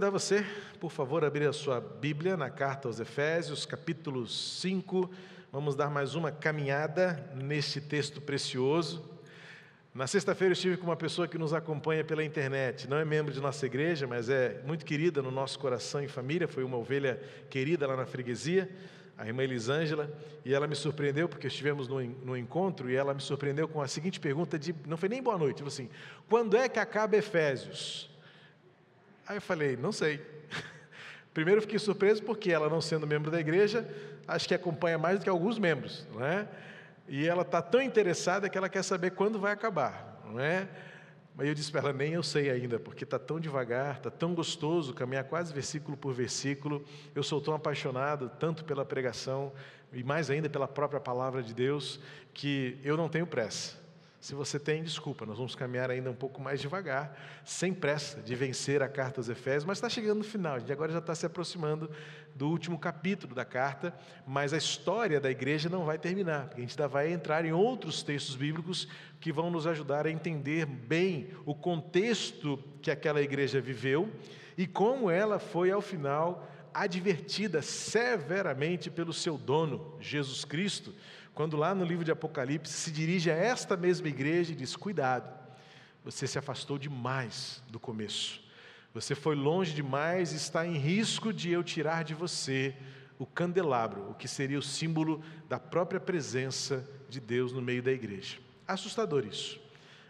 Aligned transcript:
convidar 0.00 0.18
você, 0.18 0.46
por 0.80 0.90
favor, 0.90 1.22
a 1.22 1.26
abrir 1.26 1.46
a 1.46 1.52
sua 1.52 1.78
Bíblia 1.78 2.34
na 2.34 2.48
carta 2.48 2.88
aos 2.88 2.98
Efésios, 3.00 3.66
capítulo 3.66 4.26
5. 4.26 5.10
Vamos 5.52 5.76
dar 5.76 5.90
mais 5.90 6.14
uma 6.14 6.32
caminhada 6.32 7.30
neste 7.34 7.82
texto 7.82 8.18
precioso. 8.18 9.04
Na 9.94 10.06
sexta-feira 10.06 10.52
eu 10.52 10.54
estive 10.54 10.78
com 10.78 10.86
uma 10.86 10.96
pessoa 10.96 11.28
que 11.28 11.36
nos 11.36 11.52
acompanha 11.52 12.02
pela 12.02 12.24
internet. 12.24 12.88
Não 12.88 12.96
é 12.96 13.04
membro 13.04 13.30
de 13.30 13.42
nossa 13.42 13.66
igreja, 13.66 14.06
mas 14.06 14.30
é 14.30 14.62
muito 14.64 14.86
querida 14.86 15.20
no 15.20 15.30
nosso 15.30 15.58
coração 15.58 16.02
e 16.02 16.08
família. 16.08 16.48
Foi 16.48 16.64
uma 16.64 16.78
ovelha 16.78 17.20
querida 17.50 17.86
lá 17.86 17.94
na 17.94 18.06
freguesia, 18.06 18.70
a 19.18 19.26
irmã 19.26 19.42
Elisângela. 19.42 20.10
E 20.46 20.54
ela 20.54 20.66
me 20.66 20.76
surpreendeu, 20.76 21.28
porque 21.28 21.48
estivemos 21.48 21.86
no, 21.88 22.00
no 22.00 22.34
encontro, 22.38 22.90
e 22.90 22.96
ela 22.96 23.12
me 23.12 23.20
surpreendeu 23.20 23.68
com 23.68 23.82
a 23.82 23.86
seguinte 23.86 24.18
pergunta: 24.18 24.58
de, 24.58 24.74
não 24.86 24.96
foi 24.96 25.10
nem 25.10 25.22
boa 25.22 25.36
noite, 25.36 25.58
falou 25.58 25.68
assim: 25.68 25.90
quando 26.26 26.56
é 26.56 26.70
que 26.70 26.78
acaba 26.78 27.18
Efésios? 27.18 28.10
Aí 29.30 29.36
eu 29.36 29.40
falei: 29.40 29.76
não 29.76 29.92
sei. 29.92 30.20
Primeiro 31.32 31.62
fiquei 31.62 31.78
surpreso 31.78 32.20
porque 32.20 32.50
ela, 32.50 32.68
não 32.68 32.80
sendo 32.80 33.06
membro 33.06 33.30
da 33.30 33.38
igreja, 33.38 33.88
acho 34.26 34.48
que 34.48 34.52
acompanha 34.52 34.98
mais 34.98 35.20
do 35.20 35.22
que 35.22 35.30
alguns 35.30 35.56
membros, 35.56 36.04
não 36.12 36.26
é? 36.26 36.48
E 37.06 37.28
ela 37.28 37.42
está 37.42 37.62
tão 37.62 37.80
interessada 37.80 38.48
que 38.48 38.58
ela 38.58 38.68
quer 38.68 38.82
saber 38.82 39.12
quando 39.12 39.38
vai 39.38 39.52
acabar, 39.52 40.20
não 40.26 40.40
é? 40.40 40.66
Mas 41.36 41.46
eu 41.46 41.54
disse 41.54 41.70
para 41.70 41.80
ela, 41.80 41.92
nem 41.92 42.14
eu 42.14 42.24
sei 42.24 42.50
ainda, 42.50 42.80
porque 42.80 43.04
está 43.04 43.20
tão 43.20 43.38
devagar, 43.38 43.98
está 43.98 44.10
tão 44.10 44.34
gostoso 44.34 44.92
caminhar 44.92 45.22
quase 45.22 45.54
versículo 45.54 45.96
por 45.96 46.12
versículo. 46.12 46.84
Eu 47.14 47.22
sou 47.22 47.40
tão 47.40 47.54
apaixonado, 47.54 48.32
tanto 48.40 48.64
pela 48.64 48.84
pregação 48.84 49.52
e 49.92 50.02
mais 50.02 50.28
ainda 50.28 50.50
pela 50.50 50.66
própria 50.66 50.98
palavra 50.98 51.40
de 51.40 51.54
Deus, 51.54 52.00
que 52.34 52.80
eu 52.82 52.96
não 52.96 53.08
tenho 53.08 53.28
pressa. 53.28 53.78
Se 54.20 54.34
você 54.34 54.58
tem, 54.60 54.82
desculpa, 54.82 55.24
nós 55.24 55.38
vamos 55.38 55.54
caminhar 55.54 55.90
ainda 55.90 56.10
um 56.10 56.14
pouco 56.14 56.42
mais 56.42 56.60
devagar, 56.60 57.18
sem 57.42 57.72
pressa 57.72 58.20
de 58.20 58.34
vencer 58.34 58.82
a 58.82 58.88
carta 58.88 59.18
aos 59.18 59.30
Efésios, 59.30 59.64
mas 59.64 59.78
está 59.78 59.88
chegando 59.88 60.18
no 60.18 60.24
final, 60.24 60.56
a 60.56 60.58
gente 60.58 60.70
agora 60.70 60.92
já 60.92 60.98
está 60.98 61.14
se 61.14 61.24
aproximando 61.24 61.90
do 62.34 62.46
último 62.46 62.78
capítulo 62.78 63.34
da 63.34 63.46
carta, 63.46 63.94
mas 64.26 64.52
a 64.52 64.58
história 64.58 65.18
da 65.18 65.30
igreja 65.30 65.70
não 65.70 65.86
vai 65.86 65.98
terminar, 65.98 66.48
porque 66.48 66.60
a 66.60 66.64
gente 66.64 66.72
ainda 66.72 66.86
vai 66.86 67.10
entrar 67.10 67.46
em 67.46 67.52
outros 67.52 68.02
textos 68.02 68.36
bíblicos 68.36 68.86
que 69.18 69.32
vão 69.32 69.50
nos 69.50 69.66
ajudar 69.66 70.06
a 70.06 70.10
entender 70.10 70.66
bem 70.66 71.30
o 71.46 71.54
contexto 71.54 72.62
que 72.82 72.90
aquela 72.90 73.22
igreja 73.22 73.58
viveu 73.58 74.12
e 74.54 74.66
como 74.66 75.10
ela 75.10 75.38
foi, 75.38 75.70
ao 75.70 75.80
final, 75.80 76.46
advertida 76.74 77.62
severamente 77.62 78.90
pelo 78.90 79.14
seu 79.14 79.38
dono, 79.38 79.96
Jesus 79.98 80.44
Cristo 80.44 80.94
quando 81.34 81.56
lá 81.56 81.74
no 81.74 81.84
livro 81.84 82.04
de 82.04 82.10
Apocalipse 82.10 82.72
se 82.72 82.90
dirige 82.90 83.30
a 83.30 83.34
esta 83.34 83.76
mesma 83.76 84.08
igreja 84.08 84.52
e 84.52 84.56
diz: 84.56 84.76
Cuidado, 84.76 85.32
você 86.04 86.26
se 86.26 86.38
afastou 86.38 86.78
demais 86.78 87.62
do 87.68 87.78
começo, 87.78 88.42
você 88.92 89.14
foi 89.14 89.34
longe 89.34 89.72
demais 89.72 90.32
e 90.32 90.36
está 90.36 90.66
em 90.66 90.76
risco 90.76 91.32
de 91.32 91.50
eu 91.50 91.62
tirar 91.62 92.04
de 92.04 92.14
você 92.14 92.74
o 93.18 93.26
candelabro, 93.26 94.10
o 94.10 94.14
que 94.14 94.26
seria 94.26 94.58
o 94.58 94.62
símbolo 94.62 95.22
da 95.48 95.58
própria 95.58 96.00
presença 96.00 96.88
de 97.08 97.20
Deus 97.20 97.52
no 97.52 97.60
meio 97.60 97.82
da 97.82 97.92
igreja. 97.92 98.38
Assustador 98.66 99.26
isso, 99.26 99.60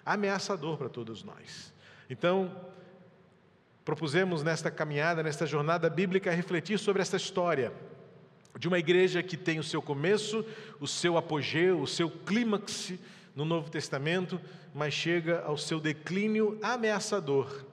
ameaçador 0.05 0.77
para 0.77 0.89
todos 0.89 1.25
nós. 1.25 1.73
Então, 2.09 2.55
propusemos 3.85 4.43
nesta 4.43 4.71
caminhada, 4.71 5.23
nesta 5.23 5.45
jornada 5.45 5.91
bíblica, 5.91 6.31
refletir 6.31 6.79
sobre 6.79 7.03
essa 7.03 7.17
história 7.17 7.73
de 8.59 8.69
uma 8.69 8.79
igreja 8.79 9.23
que 9.23 9.37
tem 9.37 9.59
o 9.59 9.65
seu 9.65 9.81
começo, 9.81 10.45
o 10.79 10.87
seu 10.87 11.17
apogeu, 11.17 11.81
o 11.81 11.87
seu 11.87 12.11
clímax 12.11 12.95
no 13.35 13.45
Novo 13.45 13.71
Testamento, 13.71 14.41
mas 14.75 14.93
chega 14.95 15.41
ao 15.43 15.57
seu 15.57 15.81
declínio 15.81 16.59
ameaçador. 16.63 17.65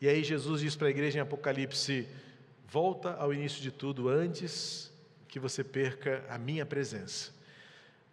E 0.00 0.08
aí 0.08 0.24
Jesus 0.24 0.60
diz 0.60 0.74
para 0.74 0.88
a 0.88 0.90
igreja 0.90 1.18
em 1.18 1.22
Apocalipse: 1.22 2.08
volta 2.68 3.14
ao 3.14 3.32
início 3.32 3.62
de 3.62 3.70
tudo 3.70 4.08
antes 4.08 4.92
que 5.28 5.38
você 5.38 5.62
perca 5.62 6.24
a 6.28 6.38
minha 6.38 6.66
presença. 6.66 7.32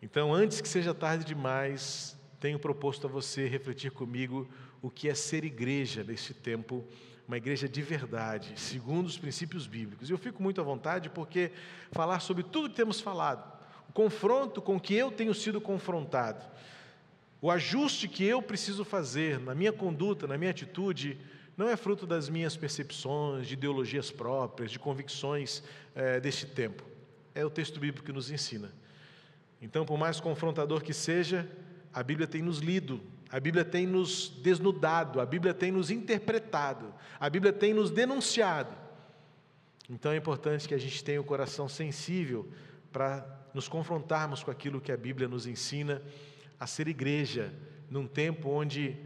Então, 0.01 0.33
antes 0.33 0.61
que 0.61 0.67
seja 0.69 0.93
tarde 0.93 1.25
demais, 1.25 2.17
tenho 2.39 2.57
proposto 2.57 3.07
a 3.07 3.09
você 3.09 3.47
refletir 3.47 3.91
comigo 3.91 4.47
o 4.81 4.89
que 4.89 5.09
é 5.09 5.13
ser 5.13 5.43
igreja 5.43 6.03
neste 6.03 6.33
tempo 6.33 6.85
uma 7.29 7.37
igreja 7.37 7.69
de 7.69 7.83
verdade, 7.83 8.59
segundo 8.59 9.05
os 9.05 9.15
princípios 9.15 9.67
bíblicos. 9.67 10.09
E 10.09 10.11
eu 10.11 10.17
fico 10.17 10.41
muito 10.41 10.59
à 10.59 10.63
vontade 10.63 11.11
porque 11.11 11.51
falar 11.91 12.21
sobre 12.21 12.41
tudo 12.41 12.71
que 12.71 12.75
temos 12.75 12.99
falado, 12.99 13.47
o 13.87 13.93
confronto 13.93 14.59
com 14.59 14.79
que 14.79 14.95
eu 14.95 15.11
tenho 15.11 15.31
sido 15.35 15.61
confrontado, 15.61 16.43
o 17.39 17.51
ajuste 17.51 18.07
que 18.07 18.23
eu 18.23 18.41
preciso 18.41 18.83
fazer 18.83 19.39
na 19.39 19.53
minha 19.53 19.71
conduta, 19.71 20.25
na 20.25 20.39
minha 20.39 20.49
atitude, 20.49 21.19
não 21.55 21.69
é 21.69 21.77
fruto 21.77 22.07
das 22.07 22.29
minhas 22.29 22.57
percepções, 22.57 23.45
de 23.45 23.53
ideologias 23.53 24.09
próprias, 24.09 24.71
de 24.71 24.79
convicções 24.79 25.61
é, 25.93 26.19
deste 26.19 26.47
tempo. 26.47 26.83
É 27.35 27.45
o 27.45 27.49
texto 27.51 27.79
bíblico 27.79 28.03
que 28.03 28.11
nos 28.11 28.31
ensina. 28.31 28.73
Então, 29.61 29.85
por 29.85 29.99
mais 29.99 30.19
confrontador 30.19 30.81
que 30.81 30.95
seja, 30.95 31.47
a 31.93 32.01
Bíblia 32.01 32.27
tem 32.27 32.41
nos 32.41 32.57
lido 32.57 32.99
a 33.31 33.39
Bíblia 33.39 33.63
tem 33.63 33.85
nos 33.85 34.29
desnudado, 34.41 35.21
a 35.21 35.25
Bíblia 35.25 35.53
tem 35.53 35.71
nos 35.71 35.91
interpretado, 35.91 36.93
a 37.19 37.29
Bíblia 37.29 37.53
tem 37.53 37.73
nos 37.73 37.91
denunciado. 37.91 38.75
Então 39.89 40.11
é 40.11 40.17
importante 40.17 40.67
que 40.67 40.73
a 40.73 40.77
gente 40.77 41.03
tenha 41.03 41.21
o 41.21 41.23
coração 41.23 41.69
sensível 41.69 42.49
para 42.91 43.25
nos 43.53 43.67
confrontarmos 43.67 44.43
com 44.43 44.51
aquilo 44.51 44.81
que 44.81 44.91
a 44.91 44.97
Bíblia 44.97 45.27
nos 45.27 45.45
ensina 45.45 46.01
a 46.59 46.67
ser 46.67 46.87
igreja, 46.87 47.53
num 47.89 48.07
tempo 48.07 48.49
onde, 48.49 48.97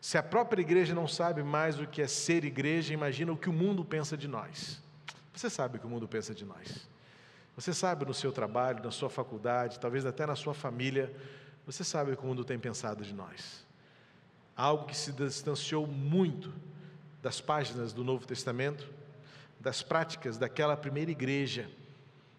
se 0.00 0.16
a 0.16 0.22
própria 0.22 0.60
igreja 0.60 0.94
não 0.94 1.06
sabe 1.06 1.42
mais 1.42 1.78
o 1.78 1.86
que 1.86 2.00
é 2.00 2.06
ser 2.06 2.44
igreja, 2.44 2.94
imagina 2.94 3.32
o 3.32 3.36
que 3.36 3.48
o 3.48 3.52
mundo 3.52 3.84
pensa 3.84 4.16
de 4.16 4.26
nós. 4.26 4.80
Você 5.32 5.50
sabe 5.50 5.76
o 5.76 5.80
que 5.80 5.86
o 5.86 5.90
mundo 5.90 6.08
pensa 6.08 6.34
de 6.34 6.44
nós. 6.44 6.88
Você 7.54 7.74
sabe 7.74 8.04
no 8.04 8.14
seu 8.14 8.32
trabalho, 8.32 8.82
na 8.82 8.90
sua 8.90 9.10
faculdade, 9.10 9.78
talvez 9.78 10.06
até 10.06 10.24
na 10.26 10.34
sua 10.36 10.54
família, 10.54 11.12
você 11.68 11.84
sabe 11.84 12.12
o 12.12 12.16
que 12.16 12.24
o 12.24 12.26
mundo 12.26 12.46
tem 12.46 12.58
pensado 12.58 13.04
de 13.04 13.12
nós. 13.12 13.62
Algo 14.56 14.86
que 14.86 14.96
se 14.96 15.12
distanciou 15.12 15.86
muito 15.86 16.50
das 17.22 17.42
páginas 17.42 17.92
do 17.92 18.02
Novo 18.02 18.26
Testamento, 18.26 18.90
das 19.60 19.82
práticas 19.82 20.38
daquela 20.38 20.78
primeira 20.78 21.10
igreja 21.10 21.68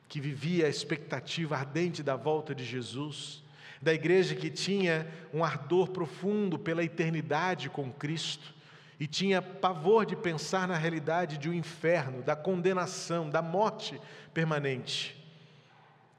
que 0.08 0.20
vivia 0.20 0.66
a 0.66 0.70
expectativa 0.70 1.56
ardente 1.56 2.02
da 2.02 2.16
volta 2.16 2.56
de 2.56 2.66
Jesus, 2.66 3.44
da 3.80 3.94
igreja 3.94 4.34
que 4.34 4.50
tinha 4.50 5.08
um 5.32 5.44
ardor 5.44 5.90
profundo 5.90 6.58
pela 6.58 6.84
eternidade 6.84 7.70
com 7.70 7.92
Cristo 7.92 8.56
e 9.00 9.06
tinha 9.06 9.44
pavor 9.44 10.08
de 10.08 10.16
pensar 10.16 10.68
na 10.68 10.76
realidade 10.76 11.38
de 11.38 11.48
um 11.48 11.54
inferno, 11.54 12.24
da 12.24 12.36
condenação, 12.36 13.30
da 13.30 13.44
morte 13.44 14.02
permanente. 14.34 15.16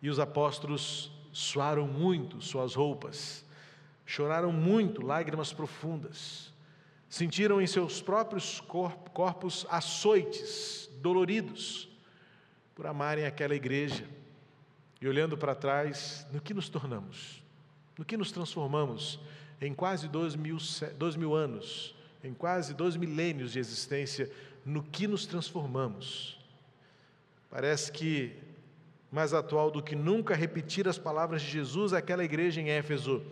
E 0.01 0.09
os 0.09 0.21
apóstolos 0.21 1.11
suaram 1.33 1.87
muito 1.87 2.41
suas 2.41 2.75
roupas, 2.75 3.45
choraram 4.05 4.53
muito 4.53 5.03
lágrimas 5.03 5.53
profundas, 5.53 6.53
sentiram 7.09 7.61
em 7.61 7.67
seus 7.67 8.01
próprios 8.03 8.61
corpos 8.61 9.67
açoites 9.71 10.91
doloridos 11.01 11.89
por 12.75 12.87
amarem 12.87 13.27
aquela 13.27 13.55
igreja. 13.55 14.05
E 15.01 15.09
olhando 15.09 15.37
para 15.37 15.55
trás, 15.55 16.27
no 16.33 16.41
que 16.41 16.53
nos 16.53 16.69
tornamos? 16.69 17.43
No 17.97 18.05
que 18.05 18.17
nos 18.17 18.33
transformamos 18.33 19.19
em 19.61 19.75
quase 19.75 20.09
dois 20.09 20.35
mil, 20.35 20.59
dois 20.97 21.17
mil 21.17 21.35
anos, 21.35 21.95
em 22.23 22.35
quase 22.35 22.75
dois 22.75 22.97
milênios 22.97 23.53
de 23.53 23.59
existência? 23.59 24.31
No 24.65 24.83
que 24.83 25.07
nos 25.07 25.27
transformamos? 25.27 26.39
Parece 27.51 27.91
que 27.91 28.37
mais 29.11 29.35
atual 29.35 29.71
do 29.71 29.83
que 29.83 29.97
nunca 29.97 30.35
repetir 30.35 30.87
as 30.87 30.99
palavras 30.99 31.43
de 31.43 31.51
Jesus 31.51 31.93
àquela 31.93 32.25
igreja 32.25 32.61
em 32.61 32.71
Éfeso: 32.71 33.25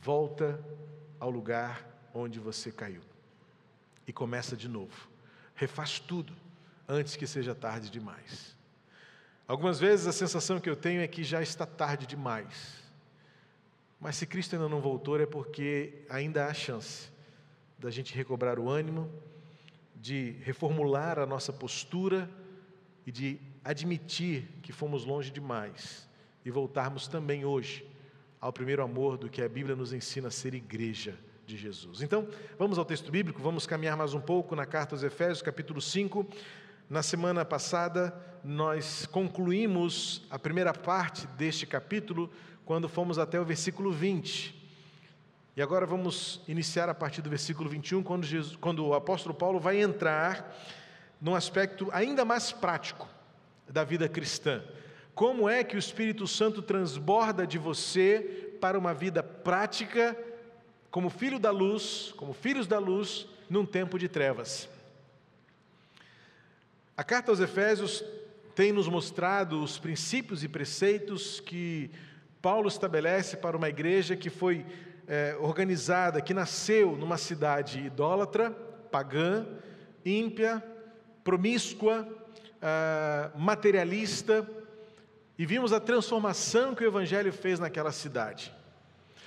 volta 0.00 0.58
ao 1.18 1.30
lugar 1.30 1.86
onde 2.14 2.38
você 2.38 2.70
caiu. 2.70 3.00
E 4.06 4.12
começa 4.12 4.56
de 4.56 4.68
novo. 4.68 5.08
Refaz 5.54 5.98
tudo 5.98 6.32
antes 6.88 7.16
que 7.16 7.26
seja 7.26 7.54
tarde 7.54 7.90
demais. 7.90 8.56
Algumas 9.46 9.78
vezes 9.78 10.06
a 10.06 10.12
sensação 10.12 10.60
que 10.60 10.70
eu 10.70 10.76
tenho 10.76 11.00
é 11.00 11.08
que 11.08 11.22
já 11.24 11.42
está 11.42 11.66
tarde 11.66 12.06
demais. 12.06 12.82
Mas 14.00 14.16
se 14.16 14.26
Cristo 14.26 14.54
ainda 14.54 14.68
não 14.68 14.80
voltou, 14.80 15.20
é 15.20 15.26
porque 15.26 16.04
ainda 16.08 16.46
há 16.46 16.54
chance 16.54 17.08
da 17.78 17.90
gente 17.90 18.14
recobrar 18.14 18.58
o 18.58 18.68
ânimo, 18.68 19.10
de 19.94 20.32
reformular 20.42 21.18
a 21.18 21.26
nossa 21.26 21.52
postura 21.52 22.28
e 23.06 23.12
de 23.12 23.38
admitir 23.64 24.48
que 24.62 24.72
fomos 24.72 25.04
longe 25.04 25.30
demais 25.30 26.08
e 26.44 26.50
voltarmos 26.50 27.06
também 27.06 27.44
hoje 27.44 27.86
ao 28.40 28.52
primeiro 28.52 28.82
amor 28.82 29.16
do 29.16 29.28
que 29.28 29.40
a 29.40 29.48
Bíblia 29.48 29.76
nos 29.76 29.92
ensina 29.92 30.28
a 30.28 30.30
ser 30.30 30.54
igreja 30.54 31.16
de 31.46 31.56
Jesus. 31.56 32.02
Então, 32.02 32.26
vamos 32.58 32.76
ao 32.76 32.84
texto 32.84 33.10
bíblico, 33.10 33.40
vamos 33.40 33.66
caminhar 33.66 33.96
mais 33.96 34.14
um 34.14 34.20
pouco 34.20 34.56
na 34.56 34.66
carta 34.66 34.94
aos 34.94 35.04
Efésios, 35.04 35.42
capítulo 35.42 35.80
5. 35.80 36.26
Na 36.90 37.02
semana 37.02 37.44
passada, 37.44 38.14
nós 38.42 39.06
concluímos 39.06 40.22
a 40.28 40.38
primeira 40.38 40.74
parte 40.74 41.26
deste 41.28 41.66
capítulo, 41.66 42.30
quando 42.64 42.88
fomos 42.88 43.18
até 43.18 43.40
o 43.40 43.44
versículo 43.44 43.92
20. 43.92 44.60
E 45.56 45.62
agora 45.62 45.86
vamos 45.86 46.40
iniciar 46.48 46.88
a 46.88 46.94
partir 46.94 47.22
do 47.22 47.30
versículo 47.30 47.68
21, 47.68 48.02
quando, 48.02 48.24
Jesus, 48.24 48.56
quando 48.56 48.84
o 48.84 48.94
apóstolo 48.94 49.34
Paulo 49.34 49.60
vai 49.60 49.80
entrar 49.80 50.56
num 51.20 51.34
aspecto 51.34 51.88
ainda 51.92 52.24
mais 52.24 52.50
prático 52.50 53.08
da 53.68 53.84
vida 53.84 54.08
cristã. 54.08 54.62
Como 55.14 55.48
é 55.48 55.62
que 55.62 55.76
o 55.76 55.78
Espírito 55.78 56.26
Santo 56.26 56.62
transborda 56.62 57.46
de 57.46 57.58
você 57.58 58.56
para 58.60 58.78
uma 58.78 58.94
vida 58.94 59.22
prática, 59.22 60.16
como 60.90 61.10
filho 61.10 61.38
da 61.38 61.50
luz, 61.50 62.14
como 62.16 62.32
filhos 62.32 62.66
da 62.66 62.78
luz, 62.78 63.26
num 63.48 63.66
tempo 63.66 63.98
de 63.98 64.08
trevas? 64.08 64.68
A 66.96 67.04
carta 67.04 67.30
aos 67.30 67.40
Efésios 67.40 68.04
tem 68.54 68.72
nos 68.72 68.88
mostrado 68.88 69.62
os 69.62 69.78
princípios 69.78 70.44
e 70.44 70.48
preceitos 70.48 71.40
que 71.40 71.90
Paulo 72.40 72.68
estabelece 72.68 73.36
para 73.36 73.56
uma 73.56 73.68
igreja 73.68 74.16
que 74.16 74.28
foi 74.28 74.66
é, 75.06 75.36
organizada, 75.40 76.20
que 76.20 76.34
nasceu 76.34 76.96
numa 76.96 77.16
cidade 77.16 77.80
idólatra, 77.80 78.50
pagã, 78.90 79.46
ímpia, 80.04 80.62
promíscua, 81.24 82.06
ah, 82.62 83.30
materialista, 83.34 84.48
e 85.36 85.44
vimos 85.44 85.72
a 85.72 85.80
transformação 85.80 86.74
que 86.74 86.84
o 86.84 86.86
Evangelho 86.86 87.32
fez 87.32 87.58
naquela 87.58 87.90
cidade. 87.90 88.52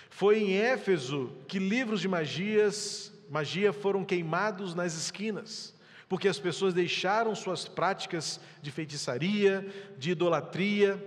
Foi 0.10 0.40
em 0.40 0.54
Éfeso 0.54 1.30
que 1.48 1.60
livros 1.60 2.00
de 2.00 2.08
magias, 2.08 3.12
magia 3.30 3.74
foram 3.74 4.06
queimados 4.06 4.74
nas 4.74 4.96
esquinas, 4.96 5.76
porque 6.08 6.30
as 6.30 6.40
pessoas 6.40 6.74
deixaram 6.74 7.36
suas 7.36 7.68
práticas 7.68 8.40
de 8.62 8.72
feitiçaria, 8.72 9.68
de 9.98 10.12
idolatria, 10.12 11.04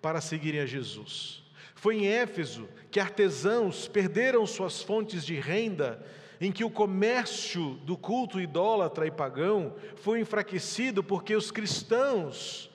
para 0.00 0.20
seguirem 0.20 0.60
a 0.60 0.66
Jesus. 0.66 1.42
Foi 1.74 1.96
em 1.96 2.06
Éfeso 2.06 2.68
que 2.90 3.00
artesãos 3.00 3.88
perderam 3.88 4.46
suas 4.46 4.82
fontes 4.82 5.24
de 5.24 5.34
renda, 5.34 6.04
em 6.40 6.52
que 6.52 6.64
o 6.64 6.70
comércio 6.70 7.74
do 7.84 7.96
culto 7.96 8.40
idólatra 8.40 9.06
e 9.06 9.10
pagão 9.10 9.74
foi 9.96 10.20
enfraquecido 10.20 11.02
porque 11.02 11.34
os 11.34 11.50
cristãos 11.50 12.70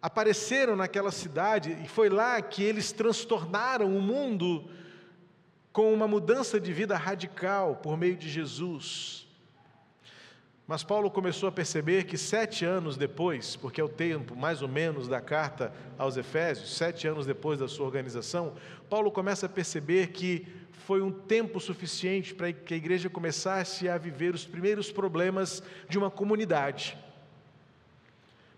apareceram 0.00 0.74
naquela 0.76 1.10
cidade 1.10 1.78
e 1.82 1.88
foi 1.88 2.08
lá 2.08 2.40
que 2.42 2.62
eles 2.62 2.92
transtornaram 2.92 3.96
o 3.96 4.02
mundo 4.02 4.68
com 5.72 5.92
uma 5.94 6.06
mudança 6.06 6.60
de 6.60 6.72
vida 6.72 6.96
radical 6.96 7.76
por 7.76 7.96
meio 7.96 8.16
de 8.16 8.28
Jesus. 8.28 9.21
Mas 10.72 10.82
Paulo 10.82 11.10
começou 11.10 11.50
a 11.50 11.52
perceber 11.52 12.04
que 12.04 12.16
sete 12.16 12.64
anos 12.64 12.96
depois, 12.96 13.56
porque 13.56 13.78
é 13.78 13.84
o 13.84 13.90
tempo 13.90 14.34
mais 14.34 14.62
ou 14.62 14.68
menos 14.68 15.06
da 15.06 15.20
carta 15.20 15.70
aos 15.98 16.16
Efésios, 16.16 16.74
sete 16.74 17.06
anos 17.06 17.26
depois 17.26 17.58
da 17.58 17.68
sua 17.68 17.84
organização, 17.84 18.54
Paulo 18.88 19.10
começa 19.10 19.44
a 19.44 19.50
perceber 19.50 20.12
que 20.12 20.46
foi 20.86 21.02
um 21.02 21.12
tempo 21.12 21.60
suficiente 21.60 22.34
para 22.34 22.50
que 22.54 22.72
a 22.72 22.76
igreja 22.78 23.10
começasse 23.10 23.86
a 23.86 23.98
viver 23.98 24.34
os 24.34 24.46
primeiros 24.46 24.90
problemas 24.90 25.62
de 25.90 25.98
uma 25.98 26.10
comunidade. 26.10 26.96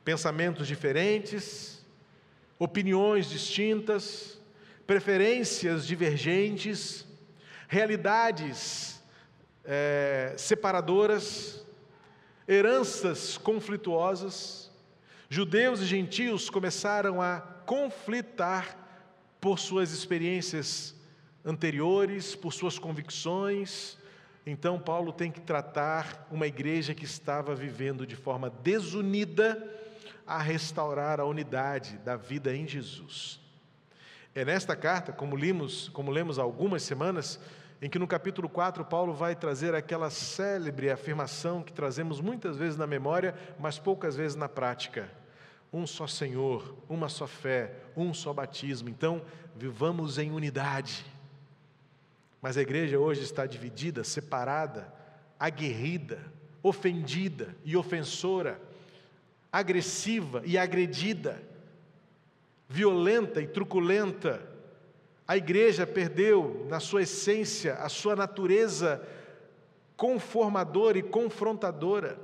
Pensamentos 0.04 0.68
diferentes, 0.68 1.84
opiniões 2.60 3.28
distintas, 3.28 4.40
preferências 4.86 5.84
divergentes, 5.84 7.04
realidades 7.66 9.02
é, 9.64 10.32
separadoras, 10.36 11.63
heranças 12.46 13.36
conflituosas. 13.38 14.70
Judeus 15.28 15.80
e 15.80 15.86
gentios 15.86 16.50
começaram 16.50 17.20
a 17.20 17.40
conflitar 17.40 18.78
por 19.40 19.58
suas 19.58 19.92
experiências 19.92 20.94
anteriores, 21.44 22.34
por 22.34 22.52
suas 22.52 22.78
convicções. 22.78 23.98
Então, 24.46 24.78
Paulo 24.78 25.12
tem 25.12 25.30
que 25.30 25.40
tratar 25.40 26.26
uma 26.30 26.46
igreja 26.46 26.94
que 26.94 27.04
estava 27.04 27.54
vivendo 27.54 28.06
de 28.06 28.16
forma 28.16 28.50
desunida 28.50 29.70
a 30.26 30.38
restaurar 30.38 31.20
a 31.20 31.24
unidade 31.24 31.98
da 31.98 32.16
vida 32.16 32.54
em 32.54 32.66
Jesus. 32.66 33.40
É 34.34 34.44
nesta 34.44 34.74
carta, 34.74 35.12
como 35.12 35.36
lemos, 35.36 35.88
como 35.90 36.10
lemos 36.10 36.38
há 36.38 36.42
algumas 36.42 36.82
semanas, 36.82 37.38
em 37.80 37.88
que 37.88 37.98
no 37.98 38.06
capítulo 38.06 38.48
4 38.48 38.84
Paulo 38.84 39.12
vai 39.12 39.34
trazer 39.34 39.74
aquela 39.74 40.10
célebre 40.10 40.90
afirmação 40.90 41.62
que 41.62 41.72
trazemos 41.72 42.20
muitas 42.20 42.56
vezes 42.56 42.76
na 42.76 42.86
memória, 42.86 43.34
mas 43.58 43.78
poucas 43.78 44.16
vezes 44.16 44.36
na 44.36 44.48
prática. 44.48 45.10
Um 45.72 45.86
só 45.86 46.06
Senhor, 46.06 46.76
uma 46.88 47.08
só 47.08 47.26
fé, 47.26 47.72
um 47.96 48.14
só 48.14 48.32
batismo. 48.32 48.88
Então, 48.88 49.22
vivamos 49.56 50.18
em 50.18 50.30
unidade. 50.30 51.04
Mas 52.40 52.56
a 52.56 52.62
igreja 52.62 52.98
hoje 52.98 53.22
está 53.22 53.44
dividida, 53.46 54.04
separada, 54.04 54.92
aguerrida, 55.38 56.20
ofendida 56.62 57.54
e 57.64 57.76
ofensora 57.76 58.60
agressiva 59.54 60.42
e 60.44 60.58
agredida, 60.58 61.40
violenta 62.68 63.40
e 63.40 63.46
truculenta. 63.46 64.42
A 65.26 65.36
igreja 65.36 65.86
perdeu, 65.86 66.66
na 66.68 66.80
sua 66.80 67.02
essência, 67.02 67.74
a 67.74 67.88
sua 67.88 68.14
natureza 68.14 69.06
conformadora 69.96 70.98
e 70.98 71.02
confrontadora, 71.02 72.18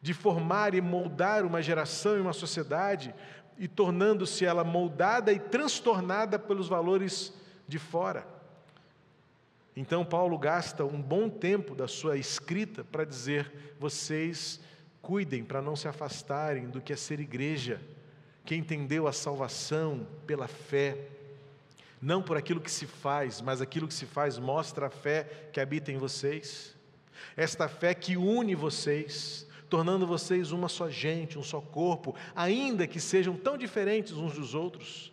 de 0.00 0.12
formar 0.12 0.74
e 0.74 0.80
moldar 0.80 1.44
uma 1.44 1.62
geração 1.62 2.16
e 2.16 2.20
uma 2.20 2.32
sociedade, 2.32 3.14
e 3.58 3.66
tornando-se 3.66 4.44
ela 4.44 4.62
moldada 4.62 5.32
e 5.32 5.38
transtornada 5.38 6.38
pelos 6.38 6.68
valores 6.68 7.32
de 7.66 7.78
fora. 7.78 8.26
Então, 9.76 10.04
Paulo 10.04 10.38
gasta 10.38 10.84
um 10.84 11.00
bom 11.00 11.28
tempo 11.28 11.74
da 11.74 11.88
sua 11.88 12.16
escrita 12.16 12.84
para 12.84 13.04
dizer: 13.04 13.74
vocês 13.80 14.60
Cuidem 15.04 15.44
para 15.44 15.60
não 15.60 15.76
se 15.76 15.86
afastarem 15.86 16.70
do 16.70 16.80
que 16.80 16.90
é 16.90 16.96
ser 16.96 17.20
igreja, 17.20 17.78
que 18.42 18.56
entendeu 18.56 19.06
a 19.06 19.12
salvação 19.12 20.06
pela 20.26 20.48
fé, 20.48 20.96
não 22.04 22.20
por 22.20 22.36
aquilo 22.36 22.60
que 22.60 22.70
se 22.70 22.86
faz, 22.86 23.40
mas 23.40 23.62
aquilo 23.62 23.88
que 23.88 23.94
se 23.94 24.04
faz 24.04 24.38
mostra 24.38 24.88
a 24.88 24.90
fé 24.90 25.48
que 25.50 25.58
habita 25.58 25.90
em 25.90 25.96
vocês. 25.96 26.76
Esta 27.34 27.66
fé 27.66 27.94
que 27.94 28.14
une 28.14 28.54
vocês, 28.54 29.46
tornando 29.70 30.06
vocês 30.06 30.52
uma 30.52 30.68
só 30.68 30.90
gente, 30.90 31.38
um 31.38 31.42
só 31.42 31.62
corpo, 31.62 32.14
ainda 32.36 32.86
que 32.86 33.00
sejam 33.00 33.34
tão 33.34 33.56
diferentes 33.56 34.12
uns 34.12 34.34
dos 34.34 34.54
outros. 34.54 35.10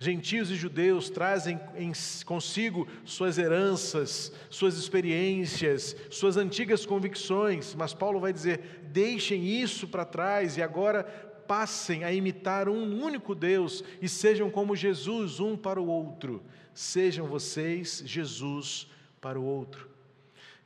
Gentios 0.00 0.50
e 0.50 0.56
judeus 0.56 1.08
trazem 1.08 1.60
em, 1.76 1.92
consigo 2.24 2.86
suas 3.04 3.38
heranças, 3.38 4.32
suas 4.50 4.76
experiências, 4.76 5.96
suas 6.10 6.36
antigas 6.36 6.84
convicções, 6.84 7.74
mas 7.76 7.94
Paulo 7.94 8.18
vai 8.20 8.32
dizer: 8.32 8.80
deixem 8.92 9.44
isso 9.44 9.86
para 9.88 10.04
trás 10.04 10.56
e 10.56 10.62
agora 10.62 11.04
passem 11.48 12.04
a 12.04 12.12
imitar 12.12 12.68
um 12.68 13.02
único 13.02 13.34
Deus 13.34 13.82
e 14.00 14.08
sejam 14.08 14.50
como 14.50 14.76
Jesus 14.76 15.40
um 15.40 15.56
para 15.56 15.80
o 15.80 15.86
outro. 15.86 16.42
Sejam 16.74 17.26
vocês 17.26 18.02
Jesus 18.04 18.86
para 19.20 19.40
o 19.40 19.44
outro. 19.44 19.88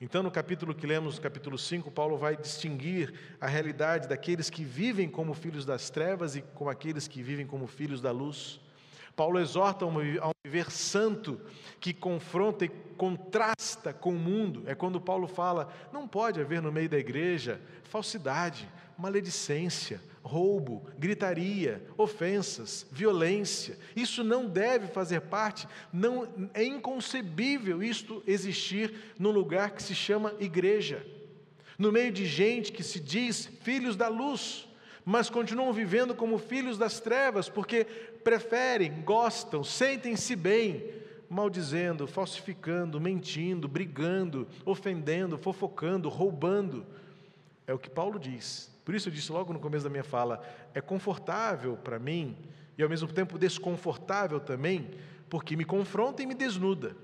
Então, 0.01 0.21
no 0.21 0.33
capítulo 0.33 0.75
que 0.75 0.85
lemos, 0.85 1.15
no 1.15 1.23
capítulo 1.23 1.57
5, 1.57 1.89
Paulo 1.93 2.19
vai 2.19 2.37
distinguir 2.37 3.15
a 3.41 3.47
realidade 3.47 4.09
daqueles 4.09 4.51
que 4.51 4.65
vivem 4.65 5.09
como 5.09 5.33
filhos 5.33 5.65
das 5.65 5.91
trevas 5.91 6.35
e 6.35 6.43
como 6.43 6.69
aqueles 6.69 7.07
que 7.07 7.23
vivem 7.23 7.47
como 7.47 7.69
filhos 7.69 8.01
da 8.01 8.11
luz. 8.11 8.61
Paulo 9.15 9.39
exorta 9.39 9.85
a 9.85 9.89
um 9.89 10.33
viver 10.45 10.73
santo 10.73 11.41
que 11.79 11.95
confronta 11.95 12.65
e 12.65 12.69
contrasta 12.97 13.93
com 13.93 14.11
o 14.11 14.19
mundo. 14.19 14.65
É 14.67 14.75
quando 14.75 15.01
Paulo 15.01 15.29
fala: 15.29 15.73
não 15.93 16.09
pode 16.09 16.41
haver 16.41 16.61
no 16.61 16.73
meio 16.73 16.89
da 16.89 16.99
igreja 16.99 17.61
falsidade, 17.85 18.69
maledicência, 19.03 20.01
roubo, 20.23 20.87
gritaria, 20.97 21.83
ofensas, 21.99 22.87
violência. 22.93 23.77
Isso 23.97 24.23
não 24.23 24.47
deve 24.47 24.87
fazer 24.87 25.23
parte, 25.23 25.67
não 25.93 26.29
é 26.55 26.63
inconcebível 26.63 27.83
isto 27.83 28.23
existir 28.29 28.95
num 29.19 29.33
lugar 29.33 29.73
que 29.73 29.83
se 29.83 29.93
chama 29.93 30.37
igreja. 30.39 31.05
No 31.77 31.91
meio 31.91 32.13
de 32.13 32.25
gente 32.25 32.71
que 32.71 32.85
se 32.85 33.01
diz 33.01 33.47
filhos 33.63 33.97
da 33.97 34.07
luz, 34.07 34.69
mas 35.05 35.29
continuam 35.29 35.73
vivendo 35.73 36.15
como 36.15 36.39
filhos 36.39 36.79
das 36.79 37.01
trevas, 37.01 37.49
porque 37.49 37.85
preferem, 38.23 39.03
gostam, 39.03 39.65
sentem-se 39.65 40.37
bem, 40.37 40.85
maldizendo, 41.29 42.07
falsificando, 42.07 43.01
mentindo, 43.01 43.67
brigando, 43.67 44.47
ofendendo, 44.65 45.37
fofocando, 45.37 46.09
roubando. 46.09 46.87
É 47.67 47.75
o 47.75 47.79
que 47.81 47.91
Paulo 47.91 48.21
diz. 48.21 48.72
Por 48.85 48.95
isso 48.95 49.09
eu 49.09 49.13
disse 49.13 49.31
logo 49.31 49.53
no 49.53 49.61
começo 49.61 49.85
da 49.85 49.91
minha 49.91 50.05
fala: 50.05 50.43
é 50.75 50.81
confortável 50.81 51.77
para 51.77 51.99
mim 51.99 52.37
e 52.77 52.83
ao 52.83 52.89
mesmo 52.89 53.09
tempo 53.09 53.39
desconfortável 53.39 54.41
também, 54.41 54.91
porque 55.29 55.57
me 55.57 55.65
confronta 55.65 56.23
e 56.23 56.27
me 56.27 56.35
desnuda. 56.35 56.97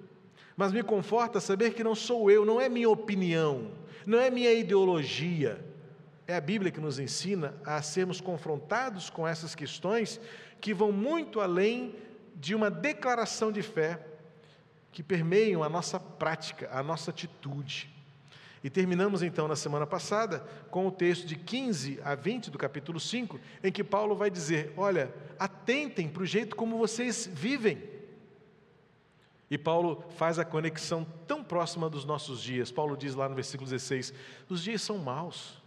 Mas 0.56 0.72
me 0.72 0.82
conforta 0.82 1.40
saber 1.40 1.74
que 1.74 1.84
não 1.84 1.94
sou 1.94 2.30
eu, 2.30 2.44
não 2.44 2.60
é 2.60 2.68
minha 2.68 2.90
opinião, 2.90 3.70
não 4.04 4.18
é 4.18 4.30
minha 4.30 4.52
ideologia. 4.52 5.64
É 6.26 6.34
a 6.36 6.40
Bíblia 6.40 6.70
que 6.70 6.80
nos 6.80 6.98
ensina 6.98 7.54
a 7.64 7.80
sermos 7.80 8.20
confrontados 8.20 9.08
com 9.08 9.26
essas 9.26 9.54
questões 9.54 10.20
que 10.60 10.74
vão 10.74 10.92
muito 10.92 11.40
além 11.40 11.94
de 12.34 12.54
uma 12.54 12.70
declaração 12.70 13.50
de 13.50 13.62
fé, 13.62 14.04
que 14.92 15.02
permeiam 15.02 15.62
a 15.62 15.68
nossa 15.68 15.98
prática, 15.98 16.68
a 16.72 16.82
nossa 16.82 17.10
atitude. 17.10 17.88
E 18.62 18.68
terminamos 18.68 19.22
então 19.22 19.46
na 19.46 19.54
semana 19.54 19.86
passada 19.86 20.40
com 20.70 20.86
o 20.86 20.90
texto 20.90 21.26
de 21.26 21.36
15 21.36 22.00
a 22.02 22.14
20 22.14 22.50
do 22.50 22.58
capítulo 22.58 22.98
5, 22.98 23.38
em 23.62 23.70
que 23.70 23.84
Paulo 23.84 24.16
vai 24.16 24.30
dizer: 24.30 24.72
Olha, 24.76 25.14
atentem 25.38 26.08
para 26.08 26.22
o 26.22 26.26
jeito 26.26 26.56
como 26.56 26.78
vocês 26.78 27.28
vivem. 27.32 27.82
E 29.50 29.56
Paulo 29.56 30.04
faz 30.16 30.38
a 30.38 30.44
conexão 30.44 31.06
tão 31.26 31.42
próxima 31.42 31.88
dos 31.88 32.04
nossos 32.04 32.42
dias. 32.42 32.70
Paulo 32.70 32.96
diz 32.96 33.14
lá 33.14 33.28
no 33.28 33.34
versículo 33.34 33.70
16: 33.70 34.12
os 34.48 34.62
dias 34.62 34.82
são 34.82 34.98
maus. 34.98 35.62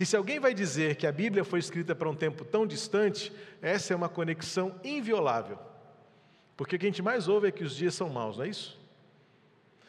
E 0.00 0.06
se 0.06 0.16
alguém 0.16 0.38
vai 0.38 0.54
dizer 0.54 0.94
que 0.94 1.08
a 1.08 1.12
Bíblia 1.12 1.44
foi 1.44 1.58
escrita 1.58 1.94
para 1.94 2.08
um 2.08 2.14
tempo 2.14 2.44
tão 2.44 2.64
distante, 2.64 3.32
essa 3.60 3.92
é 3.92 3.96
uma 3.96 4.08
conexão 4.08 4.76
inviolável. 4.84 5.58
Porque 6.56 6.76
o 6.76 6.78
que 6.78 6.86
a 6.86 6.88
gente 6.88 7.02
mais 7.02 7.26
ouve 7.26 7.48
é 7.48 7.52
que 7.52 7.64
os 7.64 7.74
dias 7.74 7.94
são 7.94 8.08
maus, 8.08 8.36
não 8.38 8.44
é 8.44 8.48
isso? 8.48 8.77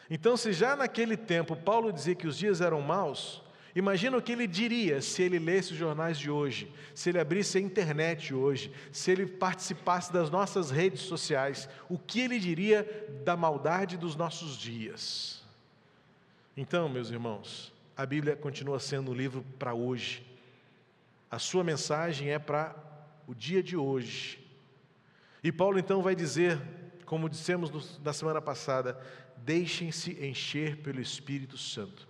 Então, 0.09 0.35
se 0.35 0.51
já 0.51 0.75
naquele 0.75 1.15
tempo 1.15 1.55
Paulo 1.55 1.93
dizia 1.93 2.15
que 2.15 2.27
os 2.27 2.37
dias 2.37 2.61
eram 2.61 2.81
maus, 2.81 3.43
imagina 3.75 4.17
o 4.17 4.21
que 4.21 4.31
ele 4.31 4.47
diria 4.47 5.01
se 5.01 5.21
ele 5.21 5.37
lesse 5.37 5.73
os 5.73 5.77
jornais 5.77 6.17
de 6.17 6.31
hoje, 6.31 6.71
se 6.95 7.09
ele 7.09 7.19
abrisse 7.19 7.57
a 7.57 7.61
internet 7.61 8.33
hoje, 8.33 8.71
se 8.91 9.11
ele 9.11 9.27
participasse 9.27 10.11
das 10.11 10.29
nossas 10.29 10.71
redes 10.71 11.01
sociais, 11.01 11.69
o 11.87 11.97
que 11.97 12.21
ele 12.21 12.39
diria 12.39 12.87
da 13.23 13.37
maldade 13.37 13.97
dos 13.97 14.15
nossos 14.15 14.57
dias. 14.57 15.43
Então, 16.57 16.89
meus 16.89 17.11
irmãos, 17.11 17.71
a 17.95 18.05
Bíblia 18.05 18.35
continua 18.35 18.79
sendo 18.79 19.11
um 19.11 19.13
livro 19.13 19.45
para 19.59 19.73
hoje. 19.73 20.25
A 21.29 21.37
sua 21.37 21.63
mensagem 21.63 22.31
é 22.31 22.39
para 22.39 22.75
o 23.27 23.35
dia 23.35 23.61
de 23.61 23.77
hoje. 23.77 24.43
E 25.43 25.51
Paulo 25.51 25.77
então 25.77 26.01
vai 26.01 26.15
dizer, 26.15 26.59
como 27.05 27.29
dissemos 27.29 27.99
na 28.03 28.11
semana 28.11 28.41
passada, 28.41 28.99
deixem-se 29.49 30.11
encher 30.23 30.77
pelo 30.77 31.01
Espírito 31.01 31.57
Santo. 31.57 32.07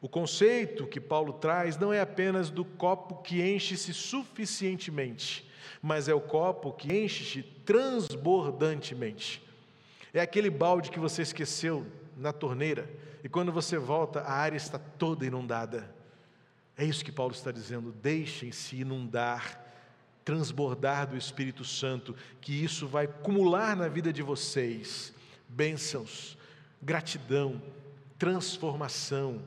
O 0.00 0.08
conceito 0.08 0.86
que 0.86 0.98
Paulo 0.98 1.34
traz 1.34 1.76
não 1.76 1.92
é 1.92 2.00
apenas 2.00 2.48
do 2.48 2.64
copo 2.64 3.16
que 3.16 3.42
enche-se 3.42 3.92
suficientemente, 3.92 5.46
mas 5.82 6.08
é 6.08 6.14
o 6.14 6.20
copo 6.20 6.72
que 6.72 6.90
enche-se 6.90 7.42
transbordantemente. 7.42 9.42
É 10.14 10.20
aquele 10.22 10.48
balde 10.48 10.90
que 10.90 10.98
você 10.98 11.20
esqueceu 11.20 11.86
na 12.16 12.32
torneira 12.32 12.88
e 13.22 13.28
quando 13.28 13.52
você 13.52 13.76
volta, 13.76 14.20
a 14.20 14.32
área 14.32 14.56
está 14.56 14.78
toda 14.78 15.26
inundada. 15.26 15.94
É 16.74 16.86
isso 16.86 17.04
que 17.04 17.12
Paulo 17.12 17.34
está 17.34 17.52
dizendo: 17.52 17.92
deixem-se 17.92 18.76
inundar, 18.76 19.62
transbordar 20.24 21.06
do 21.06 21.18
Espírito 21.18 21.66
Santo, 21.66 22.16
que 22.40 22.64
isso 22.64 22.88
vai 22.88 23.04
acumular 23.04 23.76
na 23.76 23.88
vida 23.88 24.10
de 24.10 24.22
vocês 24.22 25.12
bênçãos, 25.46 26.37
gratidão, 26.82 27.60
transformação, 28.18 29.42